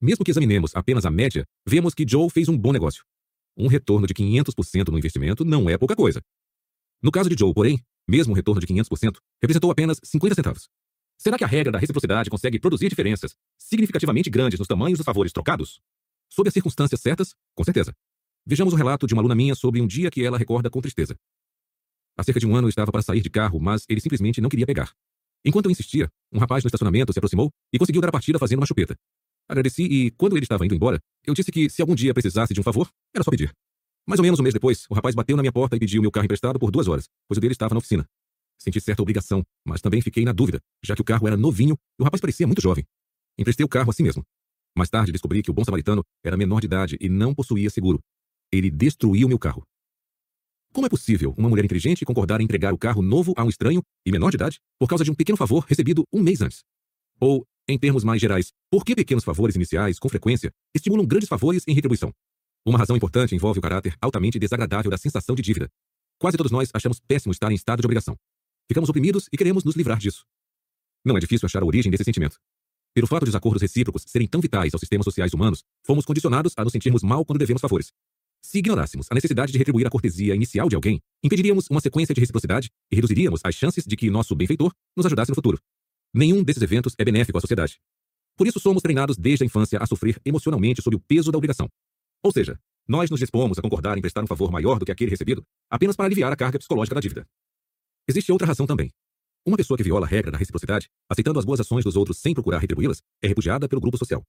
Mesmo 0.00 0.24
que 0.24 0.30
examinemos 0.30 0.72
apenas 0.74 1.06
a 1.06 1.10
média, 1.10 1.44
vemos 1.66 1.94
que 1.94 2.04
Joe 2.06 2.28
fez 2.28 2.48
um 2.48 2.58
bom 2.58 2.72
negócio. 2.72 3.02
Um 3.56 3.68
retorno 3.68 4.06
de 4.06 4.12
500% 4.12 4.88
no 4.90 4.98
investimento 4.98 5.44
não 5.44 5.70
é 5.70 5.78
pouca 5.78 5.96
coisa. 5.96 6.20
No 7.02 7.10
caso 7.10 7.28
de 7.28 7.36
Joe, 7.38 7.52
porém, 7.52 7.80
mesmo 8.08 8.32
um 8.32 8.36
retorno 8.36 8.60
de 8.60 8.66
500% 8.66 9.16
representou 9.40 9.70
apenas 9.70 9.98
50 10.02 10.34
centavos. 10.34 10.68
Será 11.18 11.38
que 11.38 11.44
a 11.44 11.46
regra 11.46 11.72
da 11.72 11.78
reciprocidade 11.78 12.30
consegue 12.30 12.58
produzir 12.58 12.88
diferenças 12.88 13.34
significativamente 13.58 14.28
grandes 14.28 14.58
nos 14.58 14.68
tamanhos 14.68 14.98
dos 14.98 15.04
favores 15.04 15.32
trocados? 15.32 15.80
Sob 16.30 16.48
as 16.48 16.52
circunstâncias 16.52 17.00
certas, 17.00 17.34
com 17.54 17.64
certeza. 17.64 17.94
Vejamos 18.46 18.74
o 18.74 18.76
relato 18.76 19.06
de 19.06 19.14
uma 19.14 19.22
aluna 19.22 19.34
minha 19.34 19.54
sobre 19.54 19.80
um 19.80 19.86
dia 19.86 20.10
que 20.10 20.22
ela 20.22 20.38
recorda 20.38 20.70
com 20.70 20.80
tristeza. 20.80 21.16
Há 22.16 22.22
cerca 22.22 22.40
de 22.40 22.46
um 22.46 22.54
ano 22.54 22.66
eu 22.66 22.70
estava 22.70 22.92
para 22.92 23.02
sair 23.02 23.20
de 23.20 23.30
carro, 23.30 23.60
mas 23.60 23.84
ele 23.88 24.00
simplesmente 24.00 24.40
não 24.40 24.48
queria 24.48 24.66
pegar. 24.66 24.92
Enquanto 25.44 25.66
eu 25.66 25.70
insistia, 25.70 26.10
um 26.32 26.38
rapaz 26.38 26.64
no 26.64 26.68
estacionamento 26.68 27.12
se 27.12 27.18
aproximou 27.18 27.50
e 27.72 27.78
conseguiu 27.78 28.00
dar 28.00 28.08
a 28.08 28.12
partida 28.12 28.38
fazendo 28.38 28.60
uma 28.60 28.66
chupeta. 28.66 28.96
Agradeci 29.48 29.84
e, 29.84 30.10
quando 30.12 30.36
ele 30.36 30.44
estava 30.44 30.64
indo 30.64 30.74
embora, 30.74 31.00
eu 31.24 31.34
disse 31.34 31.52
que 31.52 31.70
se 31.70 31.80
algum 31.80 31.94
dia 31.94 32.12
precisasse 32.12 32.52
de 32.52 32.60
um 32.60 32.64
favor, 32.64 32.90
era 33.14 33.22
só 33.22 33.30
pedir. 33.30 33.52
Mais 34.06 34.20
ou 34.20 34.22
menos 34.22 34.38
um 34.38 34.42
mês 34.42 34.54
depois, 34.54 34.86
o 34.88 34.94
rapaz 34.94 35.16
bateu 35.16 35.36
na 35.36 35.42
minha 35.42 35.52
porta 35.52 35.74
e 35.74 35.80
pediu 35.80 36.00
meu 36.00 36.12
carro 36.12 36.26
emprestado 36.26 36.60
por 36.60 36.70
duas 36.70 36.86
horas, 36.86 37.08
pois 37.26 37.38
o 37.38 37.40
dele 37.40 37.52
estava 37.52 37.74
na 37.74 37.78
oficina. 37.78 38.08
Senti 38.56 38.80
certa 38.80 39.02
obrigação, 39.02 39.44
mas 39.64 39.80
também 39.80 40.00
fiquei 40.00 40.24
na 40.24 40.32
dúvida, 40.32 40.60
já 40.82 40.94
que 40.94 41.00
o 41.00 41.04
carro 41.04 41.26
era 41.26 41.36
novinho 41.36 41.76
e 41.98 42.02
o 42.02 42.04
rapaz 42.04 42.20
parecia 42.20 42.46
muito 42.46 42.62
jovem. 42.62 42.86
Emprestei 43.36 43.66
o 43.66 43.68
carro 43.68 43.90
a 43.90 43.92
si 43.92 44.04
mesmo. 44.04 44.24
Mais 44.76 44.88
tarde 44.88 45.10
descobri 45.10 45.42
que 45.42 45.50
o 45.50 45.54
bom 45.54 45.64
samaritano 45.64 46.04
era 46.24 46.36
menor 46.36 46.60
de 46.60 46.66
idade 46.66 46.96
e 47.00 47.08
não 47.08 47.34
possuía 47.34 47.68
seguro. 47.68 47.98
Ele 48.52 48.70
destruiu 48.70 49.28
meu 49.28 49.38
carro. 49.38 49.66
Como 50.72 50.86
é 50.86 50.90
possível 50.90 51.34
uma 51.36 51.48
mulher 51.48 51.64
inteligente 51.64 52.04
concordar 52.04 52.40
em 52.40 52.44
entregar 52.44 52.72
o 52.72 52.78
carro 52.78 53.02
novo 53.02 53.34
a 53.36 53.42
um 53.42 53.48
estranho 53.48 53.82
e 54.04 54.12
menor 54.12 54.30
de 54.30 54.36
idade 54.36 54.60
por 54.78 54.88
causa 54.88 55.02
de 55.02 55.10
um 55.10 55.14
pequeno 55.14 55.36
favor 55.36 55.64
recebido 55.66 56.04
um 56.12 56.22
mês 56.22 56.40
antes? 56.40 56.62
Ou, 57.18 57.44
em 57.66 57.78
termos 57.78 58.04
mais 58.04 58.20
gerais, 58.20 58.52
por 58.70 58.84
que 58.84 58.94
pequenos 58.94 59.24
favores 59.24 59.56
iniciais, 59.56 59.98
com 59.98 60.08
frequência, 60.08 60.52
estimulam 60.74 61.06
grandes 61.06 61.28
favores 61.28 61.64
em 61.66 61.74
retribuição? 61.74 62.12
Uma 62.66 62.78
razão 62.78 62.96
importante 62.96 63.32
envolve 63.32 63.60
o 63.60 63.62
caráter 63.62 63.96
altamente 64.00 64.40
desagradável 64.40 64.90
da 64.90 64.98
sensação 64.98 65.36
de 65.36 65.42
dívida. 65.42 65.70
Quase 66.18 66.36
todos 66.36 66.50
nós 66.50 66.68
achamos 66.74 66.98
péssimo 66.98 67.30
estar 67.30 67.52
em 67.52 67.54
estado 67.54 67.80
de 67.80 67.86
obrigação. 67.86 68.16
Ficamos 68.68 68.90
oprimidos 68.90 69.28
e 69.32 69.36
queremos 69.36 69.62
nos 69.62 69.76
livrar 69.76 69.98
disso. 69.98 70.24
Não 71.04 71.16
é 71.16 71.20
difícil 71.20 71.46
achar 71.46 71.62
a 71.62 71.64
origem 71.64 71.92
desse 71.92 72.02
sentimento. 72.02 72.40
Pelo 72.92 73.06
fato 73.06 73.22
de 73.22 73.28
os 73.28 73.36
acordos 73.36 73.62
recíprocos 73.62 74.02
serem 74.08 74.26
tão 74.26 74.40
vitais 74.40 74.74
aos 74.74 74.80
sistemas 74.80 75.04
sociais 75.04 75.32
humanos, 75.32 75.62
fomos 75.84 76.04
condicionados 76.04 76.54
a 76.56 76.64
nos 76.64 76.72
sentirmos 76.72 77.04
mal 77.04 77.24
quando 77.24 77.38
devemos 77.38 77.60
favores. 77.60 77.92
Se 78.42 78.58
ignorássemos 78.58 79.06
a 79.12 79.14
necessidade 79.14 79.52
de 79.52 79.58
retribuir 79.58 79.86
a 79.86 79.90
cortesia 79.90 80.34
inicial 80.34 80.68
de 80.68 80.74
alguém, 80.74 81.00
impediríamos 81.22 81.68
uma 81.70 81.80
sequência 81.80 82.12
de 82.12 82.20
reciprocidade 82.20 82.68
e 82.90 82.96
reduziríamos 82.96 83.42
as 83.44 83.54
chances 83.54 83.84
de 83.84 83.96
que 83.96 84.10
nosso 84.10 84.34
benfeitor 84.34 84.72
nos 84.96 85.06
ajudasse 85.06 85.30
no 85.30 85.36
futuro. 85.36 85.60
Nenhum 86.12 86.42
desses 86.42 86.62
eventos 86.64 86.96
é 86.98 87.04
benéfico 87.04 87.38
à 87.38 87.40
sociedade. 87.40 87.78
Por 88.36 88.48
isso 88.48 88.58
somos 88.58 88.82
treinados 88.82 89.16
desde 89.16 89.44
a 89.44 89.46
infância 89.46 89.78
a 89.80 89.86
sofrer 89.86 90.20
emocionalmente 90.24 90.82
sob 90.82 90.96
o 90.96 91.00
peso 91.00 91.30
da 91.30 91.38
obrigação. 91.38 91.68
Ou 92.22 92.32
seja, 92.32 92.58
nós 92.88 93.10
nos 93.10 93.20
dispomos 93.20 93.58
a 93.58 93.62
concordar 93.62 93.98
em 93.98 94.00
prestar 94.00 94.22
um 94.22 94.26
favor 94.26 94.50
maior 94.50 94.78
do 94.78 94.84
que 94.84 94.92
aquele 94.92 95.10
recebido, 95.10 95.44
apenas 95.70 95.96
para 95.96 96.06
aliviar 96.06 96.32
a 96.32 96.36
carga 96.36 96.58
psicológica 96.58 96.94
da 96.94 97.00
dívida. 97.00 97.26
Existe 98.08 98.30
outra 98.30 98.46
razão 98.46 98.66
também. 98.66 98.90
Uma 99.44 99.56
pessoa 99.56 99.76
que 99.76 99.84
viola 99.84 100.06
a 100.06 100.08
regra 100.08 100.30
da 100.30 100.38
reciprocidade, 100.38 100.88
aceitando 101.08 101.38
as 101.38 101.44
boas 101.44 101.60
ações 101.60 101.84
dos 101.84 101.96
outros 101.96 102.18
sem 102.18 102.34
procurar 102.34 102.58
retribuí-las, 102.58 103.02
é 103.22 103.28
repudiada 103.28 103.68
pelo 103.68 103.80
grupo 103.80 103.98
social. 103.98 104.24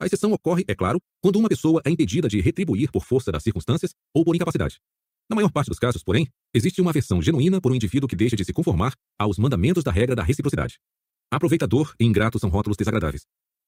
A 0.00 0.06
exceção 0.06 0.32
ocorre, 0.32 0.64
é 0.66 0.74
claro, 0.74 1.00
quando 1.20 1.36
uma 1.36 1.48
pessoa 1.48 1.82
é 1.84 1.90
impedida 1.90 2.28
de 2.28 2.40
retribuir 2.40 2.90
por 2.90 3.04
força 3.04 3.30
das 3.30 3.42
circunstâncias 3.42 3.94
ou 4.14 4.24
por 4.24 4.34
incapacidade. 4.34 4.80
Na 5.28 5.36
maior 5.36 5.52
parte 5.52 5.68
dos 5.68 5.78
casos, 5.78 6.02
porém, 6.02 6.26
existe 6.54 6.80
uma 6.80 6.90
aversão 6.90 7.20
genuína 7.20 7.60
por 7.60 7.70
um 7.70 7.74
indivíduo 7.74 8.08
que 8.08 8.16
deixa 8.16 8.34
de 8.34 8.44
se 8.44 8.52
conformar 8.52 8.94
aos 9.18 9.38
mandamentos 9.38 9.84
da 9.84 9.92
regra 9.92 10.16
da 10.16 10.22
reciprocidade. 10.22 10.78
Aproveitador 11.30 11.94
e 12.00 12.04
ingrato 12.04 12.38
são 12.38 12.50
rótulos 12.50 12.76
desagradáveis. 12.76 13.24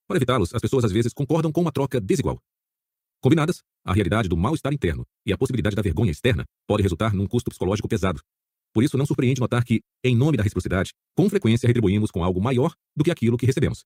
Para 0.08 0.16
evitá-los, 0.16 0.52
as 0.54 0.60
pessoas 0.60 0.84
às 0.84 0.90
vezes 0.90 1.12
concordam 1.12 1.52
com 1.52 1.60
uma 1.60 1.70
troca 1.70 2.00
desigual. 2.00 2.40
Combinadas, 3.22 3.62
a 3.84 3.92
realidade 3.92 4.28
do 4.28 4.36
mal-estar 4.36 4.74
interno 4.74 5.04
e 5.24 5.32
a 5.32 5.38
possibilidade 5.38 5.76
da 5.76 5.82
vergonha 5.82 6.10
externa 6.10 6.44
pode 6.66 6.82
resultar 6.82 7.14
num 7.14 7.28
custo 7.28 7.50
psicológico 7.50 7.88
pesado. 7.88 8.20
Por 8.74 8.82
isso, 8.82 8.98
não 8.98 9.06
surpreende 9.06 9.40
notar 9.40 9.64
que, 9.64 9.80
em 10.02 10.16
nome 10.16 10.36
da 10.36 10.42
reciprocidade, 10.42 10.90
com 11.16 11.30
frequência 11.30 11.68
retribuímos 11.68 12.10
com 12.10 12.24
algo 12.24 12.42
maior 12.42 12.74
do 12.96 13.04
que 13.04 13.12
aquilo 13.12 13.38
que 13.38 13.46
recebemos. 13.46 13.84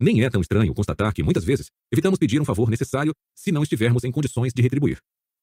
Nem 0.00 0.22
é 0.22 0.30
tão 0.30 0.40
estranho 0.40 0.72
constatar 0.72 1.12
que, 1.12 1.20
muitas 1.20 1.42
vezes, 1.42 1.66
evitamos 1.90 2.16
pedir 2.16 2.40
um 2.40 2.44
favor 2.44 2.70
necessário 2.70 3.12
se 3.34 3.50
não 3.50 3.64
estivermos 3.64 4.04
em 4.04 4.12
condições 4.12 4.52
de 4.54 4.62
retribuir. 4.62 4.98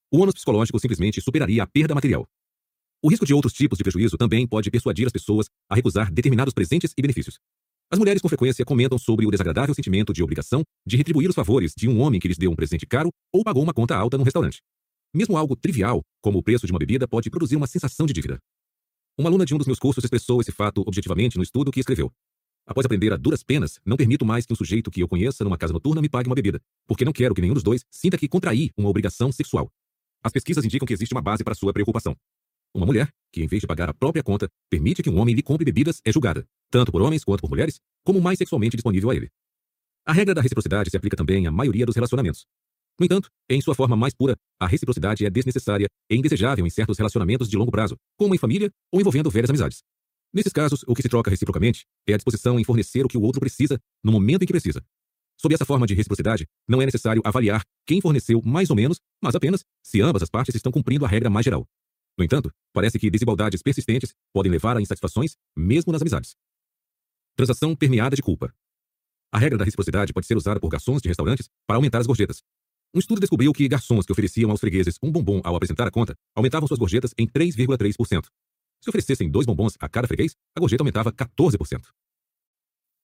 O 0.09 0.21
ônus 0.21 0.35
psicológico 0.35 0.79
simplesmente 0.79 1.19
superaria 1.19 1.63
a 1.63 1.67
perda 1.67 1.93
material. 1.93 2.25
O 3.03 3.09
risco 3.09 3.25
de 3.25 3.33
outros 3.33 3.51
tipos 3.51 3.77
de 3.77 3.83
prejuízo 3.83 4.15
também 4.15 4.47
pode 4.47 4.71
persuadir 4.71 5.05
as 5.05 5.11
pessoas 5.11 5.47
a 5.69 5.75
recusar 5.75 6.09
determinados 6.09 6.53
presentes 6.53 6.93
e 6.97 7.01
benefícios. 7.01 7.39
As 7.93 7.99
mulheres 7.99 8.23
com 8.23 8.27
frequência 8.27 8.65
comentam 8.65 8.97
sobre 8.97 9.27
o 9.27 9.29
desagradável 9.29 9.75
sentimento 9.75 10.11
de 10.11 10.23
obrigação 10.23 10.63
de 10.83 10.97
retribuir 10.97 11.29
os 11.29 11.35
favores 11.35 11.73
de 11.77 11.87
um 11.87 12.01
homem 12.01 12.19
que 12.19 12.27
lhes 12.27 12.39
deu 12.39 12.49
um 12.49 12.55
presente 12.55 12.87
caro 12.87 13.11
ou 13.31 13.43
pagou 13.43 13.61
uma 13.61 13.71
conta 13.71 13.95
alta 13.95 14.17
num 14.17 14.23
restaurante. 14.23 14.63
Mesmo 15.13 15.37
algo 15.37 15.55
trivial, 15.55 16.01
como 16.19 16.39
o 16.39 16.41
preço 16.41 16.65
de 16.65 16.71
uma 16.73 16.79
bebida, 16.79 17.07
pode 17.07 17.29
produzir 17.29 17.55
uma 17.55 17.67
sensação 17.67 18.07
de 18.07 18.13
dívida. 18.13 18.39
Uma 19.15 19.29
aluna 19.29 19.45
de 19.45 19.53
um 19.53 19.59
dos 19.59 19.67
meus 19.67 19.77
cursos 19.77 20.03
expressou 20.03 20.41
esse 20.41 20.51
fato 20.51 20.81
objetivamente 20.87 21.37
no 21.37 21.43
estudo 21.43 21.71
que 21.71 21.79
escreveu. 21.79 22.11
Após 22.65 22.83
aprender 22.83 23.13
a 23.13 23.15
duras 23.15 23.43
penas, 23.43 23.79
não 23.85 23.95
permito 23.95 24.25
mais 24.25 24.43
que 24.43 24.53
um 24.53 24.55
sujeito 24.55 24.89
que 24.89 25.03
eu 25.03 25.07
conheça 25.07 25.43
numa 25.43 25.55
casa 25.55 25.71
noturna 25.71 26.01
me 26.01 26.09
pague 26.09 26.27
uma 26.27 26.35
bebida, 26.35 26.59
porque 26.87 27.05
não 27.05 27.13
quero 27.13 27.35
que 27.35 27.41
nenhum 27.41 27.53
dos 27.53 27.61
dois 27.61 27.85
sinta 27.91 28.17
que 28.17 28.27
contraí 28.27 28.71
uma 28.75 28.89
obrigação 28.89 29.31
sexual. 29.31 29.69
As 30.23 30.31
pesquisas 30.31 30.65
indicam 30.65 30.87
que 30.87 30.93
existe 30.93 31.13
uma 31.13 31.21
base 31.21 31.43
para 31.43 31.53
sua 31.53 31.71
preocupação. 31.71 32.15
Uma 32.73 32.85
mulher, 32.85 33.09
que 33.31 33.43
em 33.43 33.47
vez 33.47 33.61
de 33.61 33.67
pagar 33.67 33.89
a 33.89 33.93
própria 33.93 34.23
conta, 34.23 34.49
permite 34.69 35.03
que 35.03 35.09
um 35.09 35.19
homem 35.19 35.35
lhe 35.35 35.43
compre 35.43 35.63
bebidas, 35.63 36.01
é 36.03 36.11
julgada, 36.11 36.45
tanto 36.71 36.91
por 36.91 37.01
homens 37.01 37.23
quanto 37.23 37.41
por 37.41 37.49
mulheres, 37.49 37.79
como 38.03 38.19
mais 38.19 38.37
sexualmente 38.37 38.75
disponível 38.75 39.09
a 39.09 39.15
ele. 39.15 39.29
A 40.05 40.11
regra 40.11 40.33
da 40.33 40.41
reciprocidade 40.41 40.89
se 40.89 40.97
aplica 40.97 41.15
também 41.15 41.45
à 41.47 41.51
maioria 41.51 41.85
dos 41.85 41.95
relacionamentos. 41.95 42.45
No 42.99 43.05
entanto, 43.05 43.29
em 43.49 43.61
sua 43.61 43.73
forma 43.73 43.95
mais 43.95 44.13
pura, 44.13 44.35
a 44.59 44.67
reciprocidade 44.67 45.25
é 45.25 45.29
desnecessária 45.29 45.87
e 46.09 46.15
indesejável 46.15 46.65
em 46.65 46.69
certos 46.69 46.97
relacionamentos 46.97 47.49
de 47.49 47.57
longo 47.57 47.71
prazo, 47.71 47.95
como 48.17 48.35
em 48.35 48.37
família 48.37 48.71
ou 48.91 48.99
envolvendo 48.99 49.29
velhas 49.29 49.49
amizades. 49.49 49.83
Nesses 50.33 50.51
casos, 50.51 50.83
o 50.87 50.95
que 50.95 51.01
se 51.01 51.09
troca 51.09 51.29
reciprocamente 51.29 51.85
é 52.07 52.13
a 52.13 52.17
disposição 52.17 52.59
em 52.59 52.63
fornecer 52.63 53.05
o 53.05 53.07
que 53.07 53.17
o 53.17 53.21
outro 53.21 53.39
precisa 53.39 53.79
no 54.03 54.11
momento 54.11 54.43
em 54.43 54.45
que 54.45 54.53
precisa. 54.53 54.83
Sob 55.39 55.53
essa 55.53 55.65
forma 55.65 55.85
de 55.85 55.93
reciprocidade, 55.93 56.47
não 56.67 56.81
é 56.81 56.85
necessário 56.85 57.21
avaliar 57.23 57.63
quem 57.85 58.01
forneceu 58.01 58.41
mais 58.43 58.69
ou 58.69 58.75
menos, 58.75 58.99
mas 59.21 59.35
apenas 59.35 59.63
se 59.83 60.01
ambas 60.01 60.23
as 60.23 60.29
partes 60.29 60.55
estão 60.55 60.71
cumprindo 60.71 61.05
a 61.05 61.07
regra 61.07 61.29
mais 61.29 61.43
geral. 61.43 61.67
No 62.17 62.23
entanto, 62.23 62.51
parece 62.71 62.99
que 62.99 63.09
desigualdades 63.09 63.61
persistentes 63.61 64.13
podem 64.31 64.51
levar 64.51 64.77
a 64.77 64.81
insatisfações, 64.81 65.35
mesmo 65.55 65.91
nas 65.91 66.01
amizades. 66.01 66.35
Transação 67.35 67.75
permeada 67.75 68.15
de 68.15 68.21
culpa. 68.21 68.53
A 69.31 69.39
regra 69.39 69.57
da 69.57 69.65
reciprocidade 69.65 70.13
pode 70.13 70.27
ser 70.27 70.37
usada 70.37 70.59
por 70.59 70.69
garçons 70.69 71.01
de 71.01 71.09
restaurantes 71.09 71.49
para 71.65 71.77
aumentar 71.77 71.99
as 71.99 72.05
gorjetas. 72.05 72.43
Um 72.93 72.99
estudo 72.99 73.19
descobriu 73.19 73.51
que 73.51 73.67
garçons 73.67 74.05
que 74.05 74.11
ofereciam 74.11 74.51
aos 74.51 74.59
fregueses 74.59 74.99
um 75.01 75.11
bombom 75.11 75.41
ao 75.43 75.55
apresentar 75.55 75.87
a 75.87 75.91
conta 75.91 76.15
aumentavam 76.35 76.67
suas 76.67 76.79
gorjetas 76.79 77.11
em 77.17 77.27
3,3%. 77.27 78.27
Se 78.79 78.89
oferecessem 78.89 79.31
dois 79.31 79.47
bombons 79.47 79.75
a 79.79 79.89
cada 79.89 80.07
freguês, 80.07 80.35
a 80.55 80.59
gorjeta 80.59 80.83
aumentava 80.83 81.11
14%. 81.11 81.87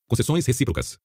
Concessões 0.07 0.45
recíprocas. 0.45 0.99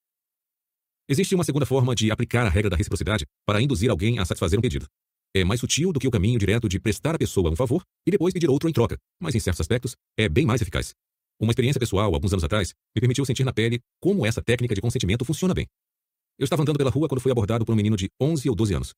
Existe 1.09 1.35
uma 1.35 1.45
segunda 1.45 1.65
forma 1.65 1.95
de 1.95 2.11
aplicar 2.11 2.47
a 2.47 2.51
regra 2.51 2.69
da 2.69 2.77
reciprocidade 2.77 3.27
para 3.47 3.63
induzir 3.63 3.91
alguém 3.91 4.19
a 4.19 4.25
satisfazer 4.27 4.59
um 4.59 4.63
pedido. 4.63 4.87
É 5.37 5.43
mais 5.43 5.59
sutil 5.59 5.93
do 5.93 5.99
que 5.99 6.07
o 6.07 6.13
caminho 6.13 6.39
direto 6.39 6.69
de 6.69 6.79
prestar 6.79 7.17
à 7.17 7.19
pessoa 7.19 7.51
um 7.51 7.57
favor 7.57 7.83
e 8.07 8.11
depois 8.13 8.33
pedir 8.33 8.49
outro 8.49 8.69
em 8.69 8.73
troca, 8.73 8.97
mas 9.21 9.35
em 9.35 9.41
certos 9.41 9.61
aspectos 9.61 9.97
é 10.17 10.29
bem 10.29 10.47
mais 10.47 10.63
eficaz. 10.63 10.95
Uma 11.41 11.51
experiência 11.51 11.81
pessoal, 11.81 12.15
alguns 12.15 12.33
anos 12.33 12.45
atrás, 12.45 12.73
me 12.95 13.01
permitiu 13.01 13.25
sentir 13.25 13.43
na 13.43 13.53
pele 13.53 13.81
como 14.01 14.25
essa 14.25 14.41
técnica 14.41 14.77
de 14.77 14.81
consentimento 14.81 15.25
funciona 15.25 15.53
bem. 15.53 15.67
Eu 16.39 16.45
estava 16.45 16.63
andando 16.63 16.79
pela 16.79 16.91
rua 16.91 17.09
quando 17.09 17.21
fui 17.21 17.33
abordado 17.33 17.65
por 17.65 17.73
um 17.73 17.77
menino 17.77 17.97
de 17.97 18.09
11 18.21 18.49
ou 18.49 18.55
12 18.55 18.75
anos. 18.75 18.95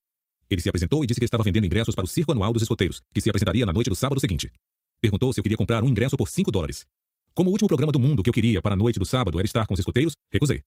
Ele 0.50 0.60
se 0.60 0.68
apresentou 0.68 1.02
e 1.02 1.06
disse 1.06 1.18
que 1.18 1.24
estava 1.24 1.42
vendendo 1.42 1.64
ingressos 1.64 1.94
para 1.94 2.04
o 2.04 2.08
circo 2.08 2.32
anual 2.32 2.52
dos 2.52 2.60
escoteiros, 2.60 3.00
que 3.14 3.20
se 3.22 3.30
apresentaria 3.30 3.64
na 3.64 3.72
noite 3.72 3.88
do 3.88 3.96
sábado 3.96 4.20
seguinte. 4.20 4.52
Perguntou 5.00 5.32
se 5.32 5.40
eu 5.40 5.42
queria 5.42 5.56
comprar 5.56 5.82
um 5.82 5.88
ingresso 5.88 6.18
por 6.18 6.28
5 6.28 6.50
dólares. 6.50 6.84
Como 7.32 7.48
o 7.48 7.52
último 7.52 7.68
programa 7.68 7.92
do 7.92 7.98
mundo 7.98 8.22
que 8.22 8.28
eu 8.28 8.34
queria 8.34 8.60
para 8.60 8.74
a 8.74 8.76
noite 8.76 8.98
do 8.98 9.06
sábado 9.06 9.38
era 9.38 9.46
estar 9.46 9.66
com 9.66 9.72
os 9.72 9.80
escoteiros, 9.80 10.14
recusei. 10.30 10.62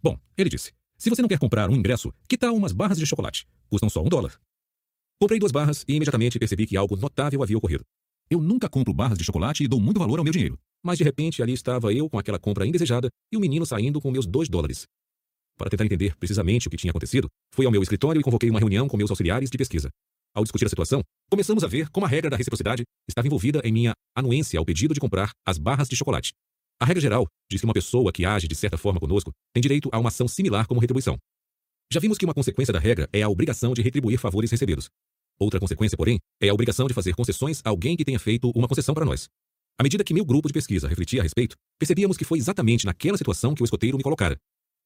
Bom, 0.00 0.16
ele 0.36 0.48
disse: 0.48 0.72
se 0.96 1.10
você 1.10 1.22
não 1.22 1.28
quer 1.28 1.40
comprar 1.40 1.68
um 1.70 1.74
ingresso, 1.74 2.12
que 2.28 2.38
tal 2.38 2.54
umas 2.54 2.72
barras 2.72 2.98
de 2.98 3.06
chocolate? 3.06 3.46
Custam 3.68 3.90
só 3.90 4.00
um 4.00 4.08
dólar. 4.08 4.38
Comprei 5.20 5.40
duas 5.40 5.50
barras 5.50 5.84
e 5.88 5.96
imediatamente 5.96 6.38
percebi 6.38 6.64
que 6.64 6.76
algo 6.76 6.94
notável 6.94 7.42
havia 7.42 7.58
ocorrido. 7.58 7.84
Eu 8.30 8.40
nunca 8.40 8.68
compro 8.68 8.94
barras 8.94 9.18
de 9.18 9.24
chocolate 9.24 9.64
e 9.64 9.68
dou 9.68 9.80
muito 9.80 9.98
valor 9.98 10.20
ao 10.20 10.24
meu 10.24 10.32
dinheiro. 10.32 10.56
Mas 10.80 10.96
de 10.96 11.02
repente 11.02 11.42
ali 11.42 11.52
estava 11.52 11.92
eu 11.92 12.08
com 12.08 12.20
aquela 12.20 12.38
compra 12.38 12.64
indesejada 12.64 13.08
e 13.32 13.36
o 13.36 13.40
menino 13.40 13.66
saindo 13.66 14.00
com 14.00 14.12
meus 14.12 14.28
dois 14.28 14.48
dólares. 14.48 14.86
Para 15.58 15.70
tentar 15.70 15.84
entender 15.84 16.14
precisamente 16.16 16.68
o 16.68 16.70
que 16.70 16.76
tinha 16.76 16.92
acontecido, 16.92 17.28
fui 17.52 17.66
ao 17.66 17.72
meu 17.72 17.82
escritório 17.82 18.20
e 18.20 18.22
convoquei 18.22 18.48
uma 18.48 18.60
reunião 18.60 18.86
com 18.86 18.96
meus 18.96 19.10
auxiliares 19.10 19.50
de 19.50 19.58
pesquisa. 19.58 19.88
Ao 20.32 20.44
discutir 20.44 20.66
a 20.66 20.68
situação, 20.68 21.02
começamos 21.28 21.64
a 21.64 21.66
ver 21.66 21.88
como 21.90 22.06
a 22.06 22.08
regra 22.08 22.30
da 22.30 22.36
reciprocidade 22.36 22.84
estava 23.08 23.26
envolvida 23.26 23.60
em 23.64 23.72
minha 23.72 23.94
anuência 24.14 24.56
ao 24.56 24.64
pedido 24.64 24.94
de 24.94 25.00
comprar 25.00 25.32
as 25.44 25.58
barras 25.58 25.88
de 25.88 25.96
chocolate. 25.96 26.32
A 26.80 26.84
regra 26.84 27.00
geral 27.00 27.26
diz 27.50 27.60
que 27.60 27.66
uma 27.66 27.74
pessoa 27.74 28.12
que 28.12 28.24
age 28.24 28.46
de 28.46 28.54
certa 28.54 28.78
forma 28.78 29.00
conosco 29.00 29.32
tem 29.52 29.60
direito 29.60 29.88
a 29.90 29.98
uma 29.98 30.10
ação 30.10 30.28
similar 30.28 30.68
como 30.68 30.80
retribuição. 30.80 31.18
Já 31.92 31.98
vimos 31.98 32.18
que 32.18 32.24
uma 32.24 32.34
consequência 32.34 32.72
da 32.72 32.78
regra 32.78 33.08
é 33.12 33.22
a 33.22 33.28
obrigação 33.28 33.72
de 33.72 33.82
retribuir 33.82 34.18
favores 34.18 34.50
recebidos. 34.52 34.88
Outra 35.40 35.60
consequência, 35.60 35.96
porém, 35.96 36.18
é 36.40 36.48
a 36.48 36.54
obrigação 36.54 36.88
de 36.88 36.94
fazer 36.94 37.14
concessões 37.14 37.60
a 37.64 37.70
alguém 37.70 37.96
que 37.96 38.04
tenha 38.04 38.18
feito 38.18 38.50
uma 38.54 38.66
concessão 38.66 38.94
para 38.94 39.04
nós. 39.04 39.28
À 39.78 39.82
medida 39.84 40.02
que 40.02 40.12
meu 40.12 40.24
grupo 40.24 40.48
de 40.48 40.52
pesquisa 40.52 40.88
refletia 40.88 41.20
a 41.20 41.22
respeito, 41.22 41.54
percebíamos 41.78 42.16
que 42.16 42.24
foi 42.24 42.38
exatamente 42.38 42.84
naquela 42.84 43.16
situação 43.16 43.54
que 43.54 43.62
o 43.62 43.64
escoteiro 43.64 43.96
me 43.96 44.02
colocara. 44.02 44.36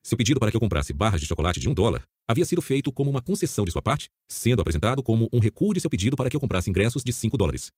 Seu 0.05 0.19
pedido 0.19 0.39
para 0.39 0.51
que 0.51 0.57
eu 0.57 0.61
comprasse 0.61 0.93
barras 0.93 1.21
de 1.21 1.27
chocolate 1.27 1.61
de 1.61 1.69
um 1.69 1.75
dólar 1.75 2.03
havia 2.29 2.45
sido 2.45 2.61
feito 2.61 2.93
como 2.93 3.11
uma 3.11 3.23
concessão 3.23 3.65
de 3.65 3.71
sua 3.71 3.81
parte, 3.81 4.09
sendo 4.29 4.61
apresentado 4.61 5.03
como 5.03 5.29
um 5.33 5.39
recuo 5.39 5.73
de 5.73 5.81
seu 5.81 5.89
pedido 5.89 6.17
para 6.17 6.29
que 6.29 6.37
eu 6.37 6.41
comprasse 6.41 6.69
ingressos 6.69 7.03
de 7.03 7.13
5 7.13 7.37
dólares. 7.39 7.71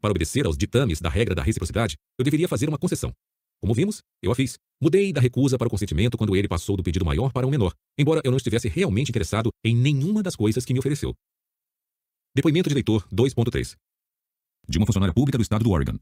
Para 0.00 0.10
obedecer 0.10 0.46
aos 0.46 0.56
ditames 0.56 1.00
da 1.00 1.08
regra 1.08 1.34
da 1.34 1.42
reciprocidade, 1.42 1.96
eu 2.18 2.24
deveria 2.24 2.48
fazer 2.48 2.68
uma 2.68 2.78
concessão. 2.78 3.12
Como 3.60 3.74
vimos, 3.74 4.02
eu 4.22 4.32
a 4.32 4.34
fiz. 4.34 4.58
Mudei 4.80 5.12
da 5.12 5.20
recusa 5.20 5.56
para 5.56 5.68
o 5.68 5.70
consentimento 5.70 6.16
quando 6.16 6.34
ele 6.34 6.48
passou 6.48 6.76
do 6.76 6.82
pedido 6.82 7.04
maior 7.04 7.30
para 7.32 7.46
o 7.46 7.50
menor, 7.50 7.72
embora 7.98 8.20
eu 8.24 8.30
não 8.30 8.38
estivesse 8.38 8.68
realmente 8.68 9.10
interessado 9.10 9.50
em 9.64 9.76
nenhuma 9.76 10.22
das 10.22 10.34
coisas 10.34 10.64
que 10.64 10.72
me 10.72 10.80
ofereceu. 10.80 11.14
Depoimento 12.34 12.70
de 12.70 12.74
leitor 12.74 13.06
2.3 13.12 13.76
De 14.66 14.78
uma 14.78 14.86
funcionária 14.86 15.12
pública 15.12 15.36
do 15.36 15.42
estado 15.42 15.62
do 15.64 15.70
Oregon. 15.70 15.98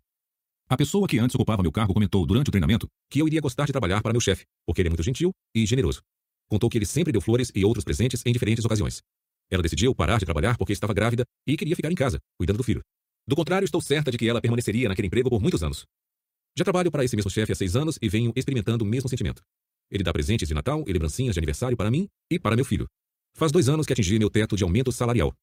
A 0.69 0.77
pessoa 0.77 1.09
que 1.09 1.19
antes 1.19 1.35
ocupava 1.35 1.61
meu 1.61 1.73
cargo 1.73 1.93
comentou 1.93 2.25
durante 2.25 2.47
o 2.47 2.51
treinamento 2.53 2.87
que 3.11 3.21
eu 3.21 3.27
iria 3.27 3.41
gostar 3.41 3.65
de 3.65 3.73
trabalhar 3.73 4.01
para 4.01 4.13
meu 4.13 4.21
chefe, 4.21 4.45
porque 4.65 4.81
ele 4.81 4.89
é 4.89 4.91
muito 4.91 5.03
gentil 5.03 5.33
e 5.53 5.67
generoso. 5.67 6.03
Contou 6.49 6.71
que 6.71 6.79
ele 6.79 6.87
sempre 6.87 7.11
deu 7.11 7.21
flores 7.21 7.51
e 7.53 7.65
outros 7.65 7.85
presentes 7.85 8.23
em 8.25 8.33
diferentes 8.33 8.65
ocasiões. 8.65 9.03
Ela 9.51 9.61
decidiu 9.61 9.93
parar 9.93 10.21
de 10.21 10.25
trabalhar 10.25 10.57
porque 10.57 10.73
estava 10.73 10.95
grávida 10.95 11.25
e 11.45 11.57
queria 11.57 11.75
ficar 11.75 11.91
em 11.91 11.97
casa, 11.97 12.21
cuidando 12.39 12.59
do 12.59 12.63
filho. 12.63 12.81
Do 13.27 13.35
contrário, 13.35 13.65
estou 13.65 13.81
certa 13.81 14.13
de 14.13 14.17
que 14.17 14.29
ela 14.29 14.41
permaneceria 14.41 14.89
naquele 14.89 15.09
emprego 15.09 15.31
por 15.31 15.43
muitos 15.43 15.65
anos. 15.65 15.85
Já 16.57 16.63
trabalho 16.63 16.93
para 16.93 17.05
esse 17.05 17.17
mesmo 17.17 17.31
chefe 17.33 17.51
há 17.51 17.57
seis 17.57 17.75
anos 17.75 17.99
e 18.01 18.09
venho 18.09 18.33
experimentando 18.37 18.85
o 18.85 18.87
mesmo 18.87 19.09
sentimento. 19.09 19.43
Ele 19.91 20.05
dá 20.05 20.13
presentes 20.13 20.47
de 20.47 20.55
Natal 20.55 20.85
e 20.87 20.93
lembrancinhas 20.93 21.35
de 21.35 21.41
aniversário 21.41 21.77
para 21.77 21.91
mim 21.91 22.07
e 22.31 22.39
para 22.39 22.55
meu 22.55 22.65
filho. 22.65 22.87
Faz 23.35 23.51
dois 23.51 23.69
anos 23.69 23.85
que 23.85 23.93
atingi 23.93 24.17
meu 24.17 24.31
teto 24.31 24.57
de 24.57 24.63
aumento 24.63 24.93
salarial. 24.93 25.35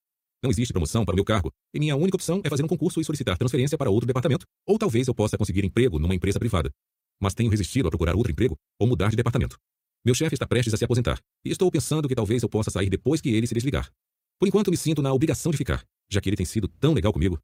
Não 0.43 0.51
existe 0.51 0.71
promoção 0.71 1.03
para 1.03 1.13
o 1.13 1.15
meu 1.15 1.25
cargo, 1.25 1.51
e 1.73 1.79
minha 1.79 1.95
única 1.95 2.15
opção 2.15 2.41
é 2.43 2.49
fazer 2.49 2.63
um 2.63 2.67
concurso 2.67 3.01
e 3.01 3.05
solicitar 3.05 3.37
transferência 3.37 3.77
para 3.77 3.89
outro 3.89 4.05
departamento, 4.05 4.45
ou 4.67 4.77
talvez 4.77 5.07
eu 5.07 5.15
possa 5.15 5.37
conseguir 5.37 5.65
emprego 5.65 5.97
numa 5.97 6.13
empresa 6.13 6.37
privada. 6.37 6.71
Mas 7.19 7.33
tenho 7.33 7.49
resistido 7.49 7.87
a 7.87 7.89
procurar 7.89 8.15
outro 8.15 8.31
emprego 8.31 8.55
ou 8.79 8.87
mudar 8.87 9.09
de 9.09 9.15
departamento. 9.15 9.57
Meu 10.05 10.13
chefe 10.13 10.35
está 10.35 10.45
prestes 10.45 10.73
a 10.73 10.77
se 10.77 10.85
aposentar, 10.85 11.19
e 11.43 11.49
estou 11.49 11.71
pensando 11.71 12.07
que 12.07 12.15
talvez 12.15 12.43
eu 12.43 12.49
possa 12.49 12.69
sair 12.69 12.89
depois 12.89 13.19
que 13.19 13.29
ele 13.29 13.47
se 13.47 13.53
desligar. 13.53 13.91
Por 14.39 14.47
enquanto, 14.47 14.69
me 14.69 14.77
sinto 14.77 15.01
na 15.01 15.11
obrigação 15.11 15.51
de 15.51 15.57
ficar, 15.57 15.83
já 16.09 16.21
que 16.21 16.29
ele 16.29 16.37
tem 16.37 16.45
sido 16.45 16.67
tão 16.67 16.93
legal 16.93 17.11
comigo. 17.11 17.39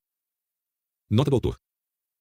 Nota 1.10 1.32
do 1.32 1.36
autor. 1.36 1.58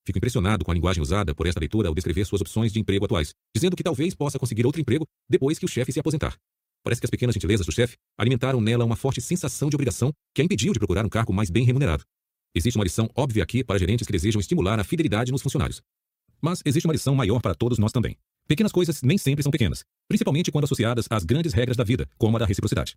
Fico 0.07 0.19
impressionado 0.19 0.65
com 0.65 0.71
a 0.71 0.75
linguagem 0.75 1.03
usada 1.03 1.35
por 1.35 1.47
esta 1.47 1.61
leitura 1.61 1.89
ao 1.89 1.95
descrever 1.95 2.25
suas 2.25 2.41
opções 2.41 2.73
de 2.73 2.81
emprego 2.81 3.05
atuais, 3.05 3.35
dizendo 3.55 3.77
que 3.77 3.83
talvez 3.83 4.15
possa 4.15 4.39
conseguir 4.39 4.67
outro 4.67 4.81
emprego 4.81 5.07
depois 5.29 5.59
que 5.59 5.65
o 5.67 5.69
chefe 5.69 5.93
se 5.93 6.01
aposentar. 6.01 6.37
Parece 6.85 7.01
que 7.01 7.07
as 7.07 7.11
pequenas 7.11 7.35
gentilezas 7.35 7.65
do 7.65 7.73
chefe 7.73 7.97
alimentaram 8.19 8.61
nela 8.61 8.85
uma 8.85 8.97
forte 8.97 9.21
sensação 9.21 9.69
de 9.69 9.77
obrigação 9.77 10.13
que 10.35 10.43
a 10.43 10.45
impediu 10.45 10.73
de 10.73 10.79
procurar 10.79 11.07
um 11.07 11.09
cargo 11.09 11.33
mais 11.33 11.49
bem 11.49 11.65
remunerado. 11.65 12.05
Existe 12.55 12.77
uma 12.77 12.85
lição 12.85 13.09
óbvia 13.15 13.43
aqui 13.43 13.65
para 13.65 13.79
gerentes 13.79 14.07
que 14.07 14.13
desejam 14.13 14.41
estimular 14.41 14.79
a 14.79 14.85
fidelidade 14.85 15.33
nos 15.33 15.43
funcionários. 15.43 15.81
Mas 16.41 16.61
existe 16.65 16.87
uma 16.87 16.93
lição 16.93 17.15
maior 17.15 17.41
para 17.41 17.55
todos 17.55 17.79
nós 17.79 17.93
também. 17.93 18.17
Pequenas 18.49 18.73
coisas 18.73 19.01
nem 19.03 19.17
sempre 19.17 19.43
são 19.43 19.53
pequenas, 19.53 19.85
principalmente 20.09 20.51
quando 20.51 20.65
associadas 20.65 21.07
às 21.09 21.25
grandes 21.25 21.53
regras 21.53 21.77
da 21.77 21.85
vida, 21.85 22.09
como 22.19 22.37
a 22.37 22.41
da 22.41 22.47
reciprocidade. 22.47 22.97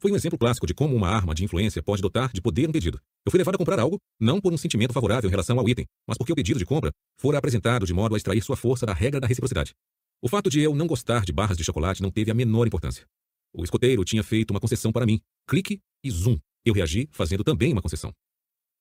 Foi 0.00 0.10
um 0.10 0.16
exemplo 0.16 0.38
clássico 0.38 0.66
de 0.66 0.72
como 0.72 0.96
uma 0.96 1.08
arma 1.08 1.34
de 1.34 1.44
influência 1.44 1.82
pode 1.82 2.00
dotar 2.00 2.32
de 2.32 2.40
poder 2.40 2.66
um 2.66 2.72
pedido. 2.72 2.98
Eu 3.26 3.30
fui 3.30 3.36
levado 3.36 3.56
a 3.56 3.58
comprar 3.58 3.78
algo, 3.78 3.98
não 4.18 4.40
por 4.40 4.50
um 4.50 4.56
sentimento 4.56 4.94
favorável 4.94 5.28
em 5.28 5.30
relação 5.30 5.58
ao 5.58 5.68
item, 5.68 5.84
mas 6.08 6.16
porque 6.16 6.32
o 6.32 6.34
pedido 6.34 6.58
de 6.58 6.64
compra 6.64 6.90
fora 7.18 7.36
apresentado 7.36 7.84
de 7.84 7.92
modo 7.92 8.14
a 8.14 8.16
extrair 8.16 8.40
sua 8.40 8.56
força 8.56 8.86
da 8.86 8.94
regra 8.94 9.20
da 9.20 9.26
reciprocidade. 9.26 9.74
O 10.22 10.28
fato 10.28 10.50
de 10.50 10.60
eu 10.60 10.74
não 10.74 10.86
gostar 10.86 11.24
de 11.24 11.32
barras 11.32 11.56
de 11.56 11.64
chocolate 11.64 12.02
não 12.02 12.10
teve 12.10 12.30
a 12.30 12.34
menor 12.34 12.66
importância. 12.66 13.06
O 13.54 13.64
escoteiro 13.64 14.04
tinha 14.04 14.22
feito 14.22 14.50
uma 14.50 14.60
concessão 14.60 14.92
para 14.92 15.06
mim. 15.06 15.18
Clique 15.48 15.80
e 16.04 16.10
zoom. 16.10 16.38
Eu 16.62 16.74
reagi 16.74 17.08
fazendo 17.10 17.42
também 17.42 17.72
uma 17.72 17.80
concessão. 17.80 18.12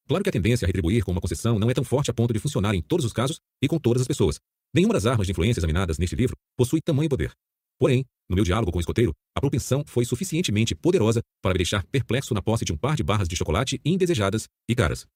Claro 0.06 0.22
que 0.22 0.30
a 0.30 0.34
tendência 0.34 0.66
a 0.66 0.68
retribuir 0.68 1.06
com 1.06 1.12
uma 1.12 1.22
concessão 1.22 1.58
não 1.58 1.70
é 1.70 1.74
tão 1.74 1.84
forte 1.84 2.12
a 2.12 2.14
ponto 2.14 2.34
de 2.34 2.40
funcionar 2.40 2.76
em 2.76 2.82
todos 2.82 3.06
os 3.06 3.14
casos 3.14 3.40
e 3.62 3.70
com 3.70 3.80
todas 3.80 4.02
as 4.02 4.08
pessoas. 4.08 4.38
Nenhuma 4.74 4.94
das 4.94 5.06
armas 5.06 5.28
de 5.28 5.32
influência 5.32 5.62
examinadas 5.62 5.98
neste 5.98 6.16
livro 6.16 6.36
possui 6.58 6.82
tamanho 6.82 7.10
poder. 7.10 7.32
Porém, 7.80 8.06
no 8.30 8.36
meu 8.36 8.44
diálogo 8.44 8.72
com 8.72 8.78
o 8.78 8.82
escoteiro, 8.82 9.14
a 9.34 9.40
propensão 9.40 9.84
foi 9.88 10.04
suficientemente 10.04 10.76
poderosa 10.76 11.22
para 11.42 11.54
me 11.54 11.60
deixar 11.60 11.86
perplexo 11.86 12.34
na 12.34 12.42
posse 12.42 12.66
de 12.66 12.74
um 12.74 12.78
par 12.78 12.98
de 12.98 13.04
barras 13.04 13.30
de 13.30 13.38
chocolate 13.38 13.80
indesejadas 13.86 14.50
e 14.68 14.76
caras. 14.76 15.08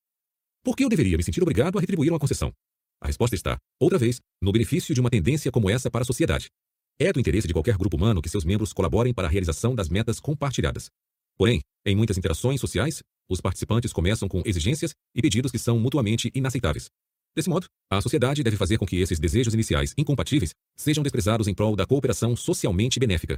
Por 0.64 0.78
que 0.78 0.86
eu 0.86 0.90
deveria 0.90 1.18
me 1.18 1.24
sentir 1.24 1.42
obrigado 1.42 1.78
a 1.78 1.82
retribuir 1.82 2.12
uma 2.12 2.20
concessão? 2.20 2.54
A 3.04 3.08
resposta 3.08 3.36
está, 3.36 3.58
outra 3.82 4.00
vez, 4.00 4.22
no 4.42 4.54
benefício 4.54 4.96
de 4.96 5.02
uma 5.02 5.10
tendência 5.10 5.52
como 5.52 5.70
essa 5.70 5.92
para 5.92 6.04
a 6.04 6.06
sociedade. 6.06 6.50
É 6.98 7.12
do 7.12 7.20
interesse 7.20 7.46
de 7.46 7.54
qualquer 7.54 7.78
grupo 7.78 7.98
humano 7.98 8.22
que 8.22 8.30
seus 8.30 8.46
membros 8.46 8.72
colaborem 8.72 9.14
para 9.14 9.28
a 9.28 9.30
realização 9.30 9.76
das 9.76 9.90
metas 9.90 10.22
compartilhadas. 10.22 10.90
Porém, 11.38 11.60
em 11.86 11.98
muitas 11.98 12.18
interações 12.18 12.62
sociais, 12.62 13.04
os 13.30 13.42
participantes 13.42 13.92
começam 13.92 14.30
com 14.30 14.42
exigências 14.46 14.94
e 15.14 15.22
pedidos 15.22 15.52
que 15.52 15.60
são 15.60 15.78
mutuamente 15.78 16.32
inaceitáveis. 16.34 16.90
Desse 17.36 17.50
modo, 17.50 17.68
a 17.92 18.00
sociedade 18.00 18.42
deve 18.42 18.56
fazer 18.56 18.78
com 18.78 18.86
que 18.86 18.96
esses 18.96 19.20
desejos 19.20 19.54
iniciais 19.54 19.94
incompatíveis 19.98 20.54
sejam 20.78 21.04
desprezados 21.04 21.50
em 21.50 21.54
prol 21.54 21.76
da 21.76 21.86
cooperação 21.86 22.38
socialmente 22.38 23.02
benéfica. 23.02 23.38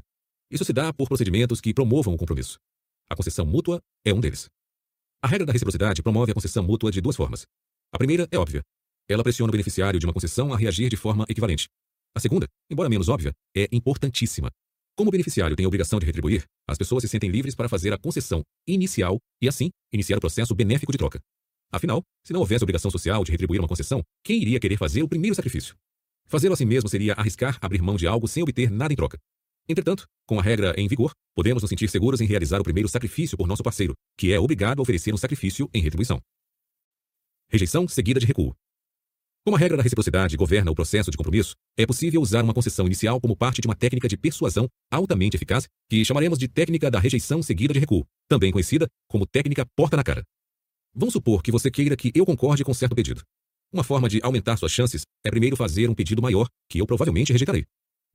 Isso 0.51 0.63
se 0.63 0.73
dá 0.73 0.93
por 0.93 1.07
procedimentos 1.07 1.59
que 1.59 1.73
promovam 1.73 2.13
o 2.13 2.17
compromisso. 2.17 2.59
A 3.09 3.15
concessão 3.15 3.47
mútua 3.47 3.81
é 4.05 4.13
um 4.13 4.19
deles. 4.19 4.47
A 5.23 5.27
regra 5.27 5.47
da 5.47 5.53
reciprocidade 5.53 6.03
promove 6.03 6.33
a 6.33 6.35
concessão 6.35 6.63
mútua 6.63 6.91
de 6.91 7.01
duas 7.01 7.15
formas. 7.15 7.47
A 7.91 7.97
primeira 7.97 8.27
é 8.29 8.37
óbvia. 8.37 8.61
Ela 9.07 9.23
pressiona 9.23 9.49
o 9.49 9.51
beneficiário 9.51 9.99
de 9.99 10.05
uma 10.05 10.13
concessão 10.13 10.53
a 10.53 10.57
reagir 10.57 10.89
de 10.89 10.97
forma 10.97 11.25
equivalente. 11.29 11.67
A 12.15 12.19
segunda, 12.19 12.47
embora 12.69 12.89
menos 12.89 13.09
óbvia, 13.09 13.33
é 13.55 13.67
importantíssima. 13.71 14.49
Como 14.97 15.09
o 15.09 15.11
beneficiário 15.11 15.55
tem 15.55 15.65
a 15.65 15.67
obrigação 15.67 15.99
de 15.99 16.05
retribuir, 16.05 16.45
as 16.67 16.77
pessoas 16.77 17.03
se 17.03 17.09
sentem 17.09 17.29
livres 17.29 17.53
para 17.53 17.67
fazer 17.67 17.91
a 17.91 17.97
concessão 17.97 18.41
inicial 18.65 19.19
e, 19.41 19.47
assim, 19.47 19.69
iniciar 19.91 20.17
o 20.17 20.21
processo 20.21 20.55
benéfico 20.55 20.91
de 20.91 20.97
troca. 20.97 21.19
Afinal, 21.71 22.01
se 22.23 22.31
não 22.31 22.39
houvesse 22.39 22.63
obrigação 22.63 22.89
social 22.89 23.23
de 23.23 23.31
retribuir 23.31 23.59
uma 23.59 23.67
concessão, 23.67 24.01
quem 24.23 24.41
iria 24.41 24.59
querer 24.59 24.77
fazer 24.77 25.03
o 25.03 25.09
primeiro 25.09 25.35
sacrifício? 25.35 25.75
Fazê-lo 26.27 26.53
assim 26.53 26.65
mesmo 26.65 26.89
seria 26.89 27.13
arriscar 27.13 27.57
abrir 27.61 27.81
mão 27.81 27.97
de 27.97 28.07
algo 28.07 28.27
sem 28.27 28.41
obter 28.41 28.71
nada 28.71 28.93
em 28.93 28.95
troca. 28.95 29.19
Entretanto, 29.67 30.07
com 30.25 30.39
a 30.39 30.43
regra 30.43 30.73
em 30.77 30.87
vigor, 30.87 31.11
podemos 31.35 31.61
nos 31.61 31.69
sentir 31.69 31.89
seguros 31.89 32.21
em 32.21 32.25
realizar 32.25 32.61
o 32.61 32.63
primeiro 32.63 32.87
sacrifício 32.87 33.37
por 33.37 33.47
nosso 33.47 33.63
parceiro, 33.63 33.93
que 34.17 34.31
é 34.31 34.39
obrigado 34.39 34.79
a 34.79 34.81
oferecer 34.81 35.13
um 35.13 35.17
sacrifício 35.17 35.69
em 35.73 35.81
retribuição. 35.81 36.21
Rejeição 37.49 37.87
seguida 37.87 38.19
de 38.19 38.25
recuo. 38.25 38.55
Como 39.45 39.55
a 39.55 39.59
regra 39.59 39.77
da 39.77 39.83
reciprocidade 39.83 40.35
governa 40.35 40.71
o 40.71 40.75
processo 40.75 41.11
de 41.11 41.17
compromisso, 41.17 41.53
é 41.77 41.85
possível 41.85 42.19
usar 42.19 42.43
uma 42.43 42.51
concessão 42.51 42.87
inicial 42.87 43.21
como 43.21 43.37
parte 43.37 43.61
de 43.61 43.67
uma 43.67 43.75
técnica 43.75 44.07
de 44.07 44.17
persuasão 44.17 44.67
altamente 44.91 45.37
eficaz 45.37 45.67
que 45.87 46.03
chamaremos 46.03 46.39
de 46.39 46.47
técnica 46.47 46.89
da 46.89 46.97
rejeição 46.97 47.43
seguida 47.43 47.71
de 47.71 47.79
recuo, 47.79 48.07
também 48.27 48.51
conhecida 48.51 48.87
como 49.07 49.27
técnica 49.27 49.63
porta 49.75 49.95
na 49.95 50.03
cara. 50.03 50.23
Vamos 50.95 51.13
supor 51.13 51.43
que 51.43 51.51
você 51.51 51.69
queira 51.69 51.95
que 51.95 52.11
eu 52.15 52.25
concorde 52.25 52.63
com 52.63 52.73
certo 52.73 52.95
pedido. 52.95 53.21
Uma 53.71 53.83
forma 53.83 54.09
de 54.09 54.19
aumentar 54.23 54.57
suas 54.57 54.71
chances 54.71 55.03
é 55.23 55.29
primeiro 55.29 55.55
fazer 55.55 55.87
um 55.91 55.93
pedido 55.93 56.23
maior, 56.23 56.49
que 56.67 56.79
eu 56.79 56.87
provavelmente 56.87 57.31
rejeitarei. 57.31 57.65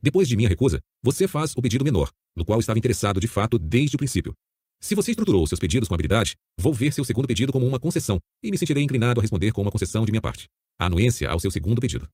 Depois 0.03 0.27
de 0.27 0.37
minha 0.37 0.49
recusa, 0.49 0.81
você 1.01 1.29
faz 1.29 1.55
o 1.57 1.63
pedido 1.63 1.85
menor, 1.85 2.11
no 2.37 2.45
qual 2.45 2.59
estava 2.59 2.77
interessado 2.77 3.21
de 3.21 3.29
fato 3.29 3.57
desde 3.57 3.95
o 3.95 3.99
princípio. 3.99 4.35
Se 4.83 4.95
você 4.95 5.11
estruturou 5.11 5.47
seus 5.47 5.61
pedidos 5.61 5.89
com 5.89 5.95
habilidade, 5.95 6.37
vou 6.59 6.73
ver 6.73 6.93
seu 6.93 7.05
segundo 7.05 7.29
pedido 7.29 7.53
como 7.53 7.67
uma 7.67 7.79
concessão 7.79 8.19
e 8.43 8.51
me 8.51 8.57
sentirei 8.57 8.83
inclinado 8.83 9.21
a 9.21 9.23
responder 9.23 9.53
com 9.53 9.61
uma 9.61 9.71
concessão 9.71 10.07
de 10.07 10.11
minha 10.11 10.23
parte. 10.23 10.49
A 10.79 10.87
anuência 10.87 11.29
ao 11.29 11.39
seu 11.39 11.51
segundo 11.51 11.81
pedido. 11.81 12.09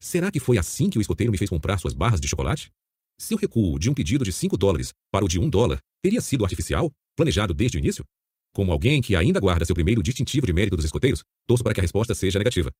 Será 0.00 0.30
que 0.30 0.40
foi 0.40 0.56
assim 0.56 0.88
que 0.88 0.98
o 0.98 1.00
escoteiro 1.02 1.30
me 1.30 1.36
fez 1.36 1.50
comprar 1.50 1.76
suas 1.76 1.92
barras 1.92 2.18
de 2.18 2.26
chocolate? 2.26 2.70
Seu 3.18 3.36
recuo 3.36 3.78
de 3.78 3.90
um 3.90 3.94
pedido 3.94 4.24
de 4.24 4.32
5 4.32 4.56
dólares 4.56 4.94
para 5.12 5.26
o 5.26 5.28
de 5.28 5.38
1 5.38 5.50
dólar 5.50 5.78
teria 6.02 6.22
sido 6.22 6.42
artificial, 6.42 6.90
planejado 7.14 7.52
desde 7.52 7.76
o 7.76 7.80
início? 7.80 8.02
Como 8.54 8.72
alguém 8.72 9.02
que 9.02 9.14
ainda 9.14 9.38
guarda 9.38 9.66
seu 9.66 9.74
primeiro 9.74 10.02
distintivo 10.02 10.46
de 10.46 10.54
mérito 10.54 10.76
dos 10.76 10.86
escoteiros, 10.86 11.22
torço 11.46 11.62
para 11.62 11.74
que 11.74 11.80
a 11.80 11.82
resposta 11.82 12.14
seja 12.14 12.38
negativa. 12.38 12.70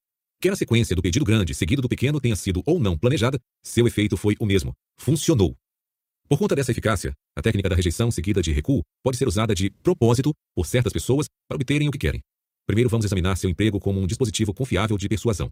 Quer 0.40 0.54
a 0.54 0.56
sequência 0.56 0.96
do 0.96 1.02
pedido 1.02 1.26
grande 1.26 1.54
seguido 1.54 1.82
do 1.82 1.88
pequeno 1.90 2.18
tenha 2.18 2.34
sido 2.34 2.62
ou 2.64 2.80
não 2.80 2.96
planejada, 2.96 3.38
seu 3.62 3.86
efeito 3.86 4.16
foi 4.16 4.34
o 4.40 4.46
mesmo. 4.46 4.72
Funcionou. 4.98 5.54
Por 6.30 6.38
conta 6.38 6.54
dessa 6.54 6.70
eficácia, 6.70 7.12
a 7.36 7.42
técnica 7.42 7.68
da 7.68 7.74
rejeição 7.74 8.08
seguida 8.08 8.40
de 8.40 8.52
recuo 8.52 8.82
pode 9.02 9.16
ser 9.16 9.26
usada 9.26 9.52
de 9.52 9.68
propósito 9.82 10.32
por 10.54 10.64
certas 10.64 10.92
pessoas 10.92 11.26
para 11.48 11.56
obterem 11.56 11.88
o 11.88 11.90
que 11.90 11.98
querem. 11.98 12.20
Primeiro 12.68 12.88
vamos 12.88 13.04
examinar 13.04 13.36
seu 13.36 13.50
emprego 13.50 13.80
como 13.80 14.00
um 14.00 14.06
dispositivo 14.06 14.54
confiável 14.54 14.96
de 14.96 15.08
persuasão. 15.08 15.50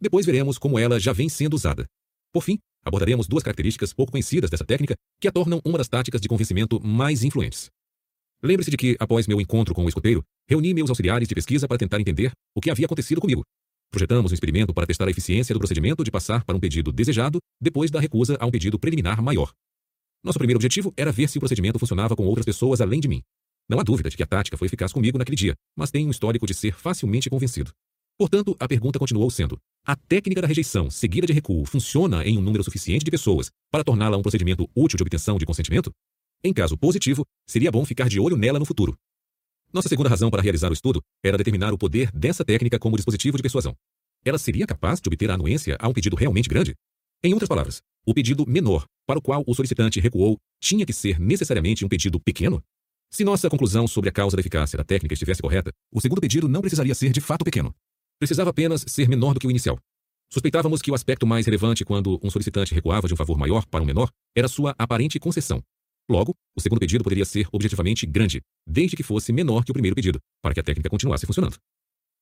Depois 0.00 0.24
veremos 0.24 0.56
como 0.56 0.78
ela 0.78 1.00
já 1.00 1.12
vem 1.12 1.28
sendo 1.28 1.54
usada. 1.54 1.84
Por 2.32 2.44
fim, 2.44 2.60
abordaremos 2.84 3.26
duas 3.26 3.42
características 3.42 3.92
pouco 3.92 4.12
conhecidas 4.12 4.48
dessa 4.48 4.64
técnica 4.64 4.94
que 5.20 5.26
a 5.26 5.32
tornam 5.32 5.60
uma 5.64 5.78
das 5.78 5.88
táticas 5.88 6.20
de 6.20 6.28
convencimento 6.28 6.80
mais 6.80 7.24
influentes. 7.24 7.68
Lembre-se 8.40 8.70
de 8.70 8.76
que, 8.76 8.96
após 9.00 9.26
meu 9.26 9.40
encontro 9.40 9.74
com 9.74 9.84
o 9.84 9.88
escoteiro, 9.88 10.22
reuni 10.48 10.72
meus 10.72 10.90
auxiliares 10.90 11.26
de 11.26 11.34
pesquisa 11.34 11.66
para 11.66 11.76
tentar 11.76 12.00
entender 12.00 12.30
o 12.54 12.60
que 12.60 12.70
havia 12.70 12.86
acontecido 12.86 13.20
comigo. 13.20 13.42
Projetamos 13.90 14.30
um 14.30 14.34
experimento 14.34 14.72
para 14.72 14.86
testar 14.86 15.08
a 15.08 15.10
eficiência 15.10 15.52
do 15.52 15.58
procedimento 15.58 16.04
de 16.04 16.10
passar 16.12 16.44
para 16.44 16.56
um 16.56 16.60
pedido 16.60 16.92
desejado 16.92 17.40
depois 17.60 17.90
da 17.90 17.98
recusa 17.98 18.36
a 18.38 18.46
um 18.46 18.50
pedido 18.52 18.78
preliminar 18.78 19.20
maior. 19.20 19.52
Nosso 20.22 20.38
primeiro 20.38 20.58
objetivo 20.58 20.92
era 20.96 21.10
ver 21.10 21.28
se 21.28 21.38
o 21.38 21.40
procedimento 21.40 21.78
funcionava 21.78 22.14
com 22.14 22.26
outras 22.26 22.44
pessoas 22.44 22.80
além 22.80 23.00
de 23.00 23.08
mim. 23.08 23.22
Não 23.68 23.80
há 23.80 23.82
dúvida 23.82 24.10
de 24.10 24.16
que 24.16 24.22
a 24.22 24.26
tática 24.26 24.56
foi 24.56 24.66
eficaz 24.66 24.92
comigo 24.92 25.16
naquele 25.16 25.36
dia, 25.36 25.54
mas 25.76 25.90
tem 25.90 26.06
um 26.06 26.10
histórico 26.10 26.46
de 26.46 26.52
ser 26.52 26.74
facilmente 26.74 27.30
convencido. 27.30 27.72
Portanto, 28.18 28.54
a 28.60 28.68
pergunta 28.68 28.98
continuou 28.98 29.30
sendo: 29.30 29.58
a 29.86 29.96
técnica 29.96 30.42
da 30.42 30.46
rejeição 30.46 30.90
seguida 30.90 31.26
de 31.26 31.32
recuo 31.32 31.64
funciona 31.64 32.22
em 32.24 32.36
um 32.36 32.42
número 32.42 32.62
suficiente 32.62 33.04
de 33.04 33.10
pessoas 33.10 33.50
para 33.70 33.82
torná-la 33.82 34.18
um 34.18 34.22
procedimento 34.22 34.68
útil 34.76 34.98
de 34.98 35.02
obtenção 35.02 35.38
de 35.38 35.46
consentimento? 35.46 35.90
Em 36.44 36.52
caso 36.52 36.76
positivo, 36.76 37.24
seria 37.46 37.70
bom 37.70 37.84
ficar 37.84 38.08
de 38.08 38.20
olho 38.20 38.36
nela 38.36 38.58
no 38.58 38.66
futuro. 38.66 38.94
Nossa 39.72 39.88
segunda 39.88 40.10
razão 40.10 40.30
para 40.30 40.42
realizar 40.42 40.68
o 40.68 40.74
estudo 40.74 41.00
era 41.24 41.38
determinar 41.38 41.72
o 41.72 41.78
poder 41.78 42.10
dessa 42.12 42.44
técnica 42.44 42.78
como 42.78 42.96
dispositivo 42.96 43.38
de 43.38 43.42
persuasão. 43.42 43.74
Ela 44.22 44.36
seria 44.36 44.66
capaz 44.66 45.00
de 45.00 45.08
obter 45.08 45.30
a 45.30 45.34
anuência 45.34 45.76
a 45.80 45.88
um 45.88 45.92
pedido 45.92 46.16
realmente 46.16 46.48
grande? 46.48 46.74
Em 47.22 47.32
outras 47.32 47.48
palavras, 47.48 47.82
o 48.06 48.14
pedido 48.14 48.46
menor, 48.46 48.86
para 49.06 49.18
o 49.18 49.22
qual 49.22 49.44
o 49.46 49.54
solicitante 49.54 50.00
recuou, 50.00 50.38
tinha 50.60 50.86
que 50.86 50.92
ser 50.92 51.20
necessariamente 51.20 51.84
um 51.84 51.88
pedido 51.88 52.18
pequeno? 52.18 52.62
Se 53.12 53.24
nossa 53.24 53.50
conclusão 53.50 53.86
sobre 53.86 54.08
a 54.08 54.12
causa 54.12 54.36
da 54.36 54.40
eficácia 54.40 54.76
da 54.76 54.84
técnica 54.84 55.12
estivesse 55.12 55.42
correta, 55.42 55.70
o 55.92 56.00
segundo 56.00 56.20
pedido 56.20 56.48
não 56.48 56.60
precisaria 56.60 56.94
ser 56.94 57.12
de 57.12 57.20
fato 57.20 57.44
pequeno. 57.44 57.74
Precisava 58.18 58.50
apenas 58.50 58.84
ser 58.86 59.08
menor 59.08 59.34
do 59.34 59.40
que 59.40 59.46
o 59.46 59.50
inicial. 59.50 59.78
Suspeitávamos 60.32 60.80
que 60.80 60.90
o 60.90 60.94
aspecto 60.94 61.26
mais 61.26 61.44
relevante 61.44 61.84
quando 61.84 62.18
um 62.22 62.30
solicitante 62.30 62.74
recuava 62.74 63.08
de 63.08 63.14
um 63.14 63.16
favor 63.16 63.36
maior 63.36 63.66
para 63.66 63.82
um 63.82 63.86
menor 63.86 64.10
era 64.36 64.46
sua 64.46 64.74
aparente 64.78 65.18
concessão, 65.18 65.62
Logo, 66.10 66.34
o 66.56 66.60
segundo 66.60 66.80
pedido 66.80 67.04
poderia 67.04 67.24
ser 67.24 67.46
objetivamente 67.52 68.04
grande, 68.04 68.40
desde 68.66 68.96
que 68.96 69.02
fosse 69.04 69.32
menor 69.32 69.64
que 69.64 69.70
o 69.70 69.72
primeiro 69.72 69.94
pedido, 69.94 70.18
para 70.42 70.52
que 70.52 70.58
a 70.58 70.62
técnica 70.62 70.90
continuasse 70.90 71.24
funcionando. 71.24 71.56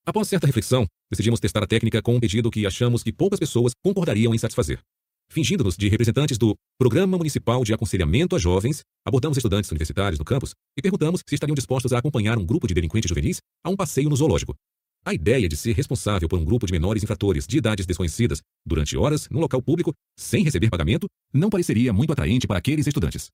Após 0.08 0.26
certa 0.26 0.46
reflexão, 0.46 0.86
decidimos 1.10 1.38
testar 1.38 1.62
a 1.62 1.66
técnica 1.66 2.00
com 2.00 2.16
um 2.16 2.18
pedido 2.18 2.50
que 2.50 2.66
achamos 2.66 3.02
que 3.02 3.12
poucas 3.12 3.38
pessoas 3.38 3.74
concordariam 3.84 4.34
em 4.34 4.38
satisfazer. 4.38 4.80
Fingindo-nos 5.30 5.76
de 5.76 5.86
representantes 5.86 6.38
do 6.38 6.56
Programa 6.78 7.18
Municipal 7.18 7.62
de 7.62 7.74
Aconselhamento 7.74 8.34
a 8.34 8.38
Jovens, 8.38 8.80
abordamos 9.06 9.36
estudantes 9.36 9.70
universitários 9.70 10.18
no 10.18 10.24
campus 10.24 10.54
e 10.74 10.80
perguntamos 10.80 11.20
se 11.28 11.34
estariam 11.34 11.54
dispostos 11.54 11.92
a 11.92 11.98
acompanhar 11.98 12.38
um 12.38 12.46
grupo 12.46 12.66
de 12.66 12.72
delinquentes 12.72 13.06
juvenis 13.06 13.42
a 13.62 13.68
um 13.68 13.76
passeio 13.76 14.08
no 14.08 14.16
zoológico. 14.16 14.54
A 15.04 15.12
ideia 15.12 15.46
de 15.46 15.58
ser 15.58 15.74
responsável 15.74 16.26
por 16.26 16.38
um 16.38 16.44
grupo 16.46 16.64
de 16.64 16.72
menores 16.72 17.02
infratores 17.02 17.46
de 17.46 17.58
idades 17.58 17.84
desconhecidas 17.84 18.40
durante 18.64 18.96
horas 18.96 19.28
no 19.28 19.40
local 19.40 19.60
público, 19.60 19.92
sem 20.18 20.42
receber 20.42 20.70
pagamento, 20.70 21.06
não 21.34 21.50
pareceria 21.50 21.92
muito 21.92 22.14
atraente 22.14 22.46
para 22.46 22.56
aqueles 22.56 22.86
estudantes. 22.86 23.28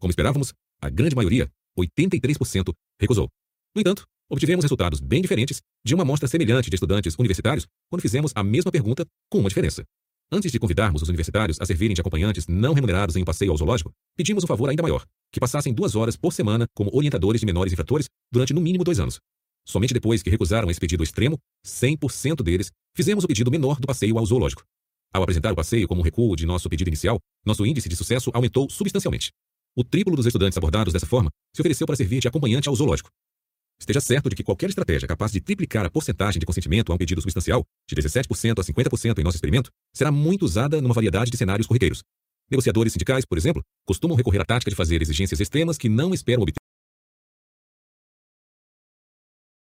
Como 0.00 0.10
esperávamos, 0.10 0.54
a 0.80 0.88
grande 0.88 1.14
maioria, 1.14 1.50
83%, 1.78 2.72
recusou. 2.98 3.28
No 3.74 3.82
entanto, 3.82 4.06
obtivemos 4.30 4.64
resultados 4.64 5.00
bem 5.00 5.22
diferentes 5.22 5.60
de 5.84 5.94
uma 5.94 6.02
amostra 6.02 6.28
semelhante 6.28 6.70
de 6.70 6.76
estudantes 6.76 7.14
universitários 7.18 7.66
quando 7.90 8.02
fizemos 8.02 8.32
a 8.34 8.42
mesma 8.42 8.70
pergunta 8.70 9.06
com 9.30 9.38
uma 9.38 9.48
diferença. 9.48 9.84
Antes 10.30 10.52
de 10.52 10.58
convidarmos 10.58 11.00
os 11.00 11.08
universitários 11.08 11.58
a 11.60 11.64
servirem 11.64 11.94
de 11.94 12.00
acompanhantes 12.00 12.46
não 12.46 12.74
remunerados 12.74 13.16
em 13.16 13.22
um 13.22 13.24
passeio 13.24 13.50
ao 13.50 13.56
zoológico, 13.56 13.92
pedimos 14.14 14.44
um 14.44 14.46
favor 14.46 14.68
ainda 14.68 14.82
maior, 14.82 15.04
que 15.32 15.40
passassem 15.40 15.72
duas 15.72 15.96
horas 15.96 16.16
por 16.16 16.32
semana 16.32 16.66
como 16.74 16.94
orientadores 16.94 17.40
de 17.40 17.46
menores 17.46 17.72
infratores 17.72 18.08
durante 18.30 18.52
no 18.52 18.60
mínimo 18.60 18.84
dois 18.84 19.00
anos. 19.00 19.18
Somente 19.66 19.94
depois 19.94 20.22
que 20.22 20.30
recusaram 20.30 20.70
esse 20.70 20.80
pedido 20.80 21.02
extremo, 21.02 21.38
100% 21.66 22.42
deles, 22.42 22.70
fizemos 22.94 23.24
o 23.24 23.26
pedido 23.26 23.50
menor 23.50 23.80
do 23.80 23.86
passeio 23.86 24.18
ao 24.18 24.26
zoológico. 24.26 24.62
Ao 25.12 25.22
apresentar 25.22 25.52
o 25.52 25.56
passeio 25.56 25.88
como 25.88 26.02
um 26.02 26.04
recuo 26.04 26.36
de 26.36 26.44
nosso 26.44 26.68
pedido 26.68 26.88
inicial, 26.88 27.18
nosso 27.44 27.64
índice 27.64 27.88
de 27.88 27.96
sucesso 27.96 28.30
aumentou 28.34 28.68
substancialmente. 28.68 29.30
O 29.74 29.84
triplo 29.84 30.16
dos 30.16 30.26
estudantes 30.26 30.58
abordados 30.58 30.92
dessa 30.92 31.06
forma 31.06 31.30
se 31.54 31.62
ofereceu 31.62 31.86
para 31.86 31.96
servir 31.96 32.20
de 32.20 32.28
acompanhante 32.28 32.68
ao 32.68 32.74
zoológico. 32.74 33.10
Esteja 33.80 34.00
certo 34.00 34.28
de 34.28 34.34
que 34.34 34.42
qualquer 34.42 34.68
estratégia 34.68 35.06
capaz 35.06 35.30
de 35.30 35.40
triplicar 35.40 35.86
a 35.86 35.90
porcentagem 35.90 36.40
de 36.40 36.44
consentimento 36.44 36.90
a 36.90 36.94
um 36.94 36.98
pedido 36.98 37.20
substancial, 37.20 37.64
de 37.88 37.94
17% 37.94 38.58
a 38.58 38.64
50% 38.64 39.18
em 39.18 39.22
nosso 39.22 39.36
experimento, 39.36 39.70
será 39.94 40.10
muito 40.10 40.44
usada 40.44 40.80
numa 40.82 40.94
variedade 40.94 41.30
de 41.30 41.36
cenários 41.36 41.66
corriqueiros. 41.66 42.02
Negociadores 42.50 42.92
sindicais, 42.92 43.24
por 43.24 43.38
exemplo, 43.38 43.62
costumam 43.86 44.16
recorrer 44.16 44.40
à 44.40 44.44
tática 44.44 44.70
de 44.70 44.76
fazer 44.76 45.00
exigências 45.00 45.38
extremas 45.38 45.78
que 45.78 45.88
não 45.88 46.12
esperam 46.12 46.42
obter 46.42 46.57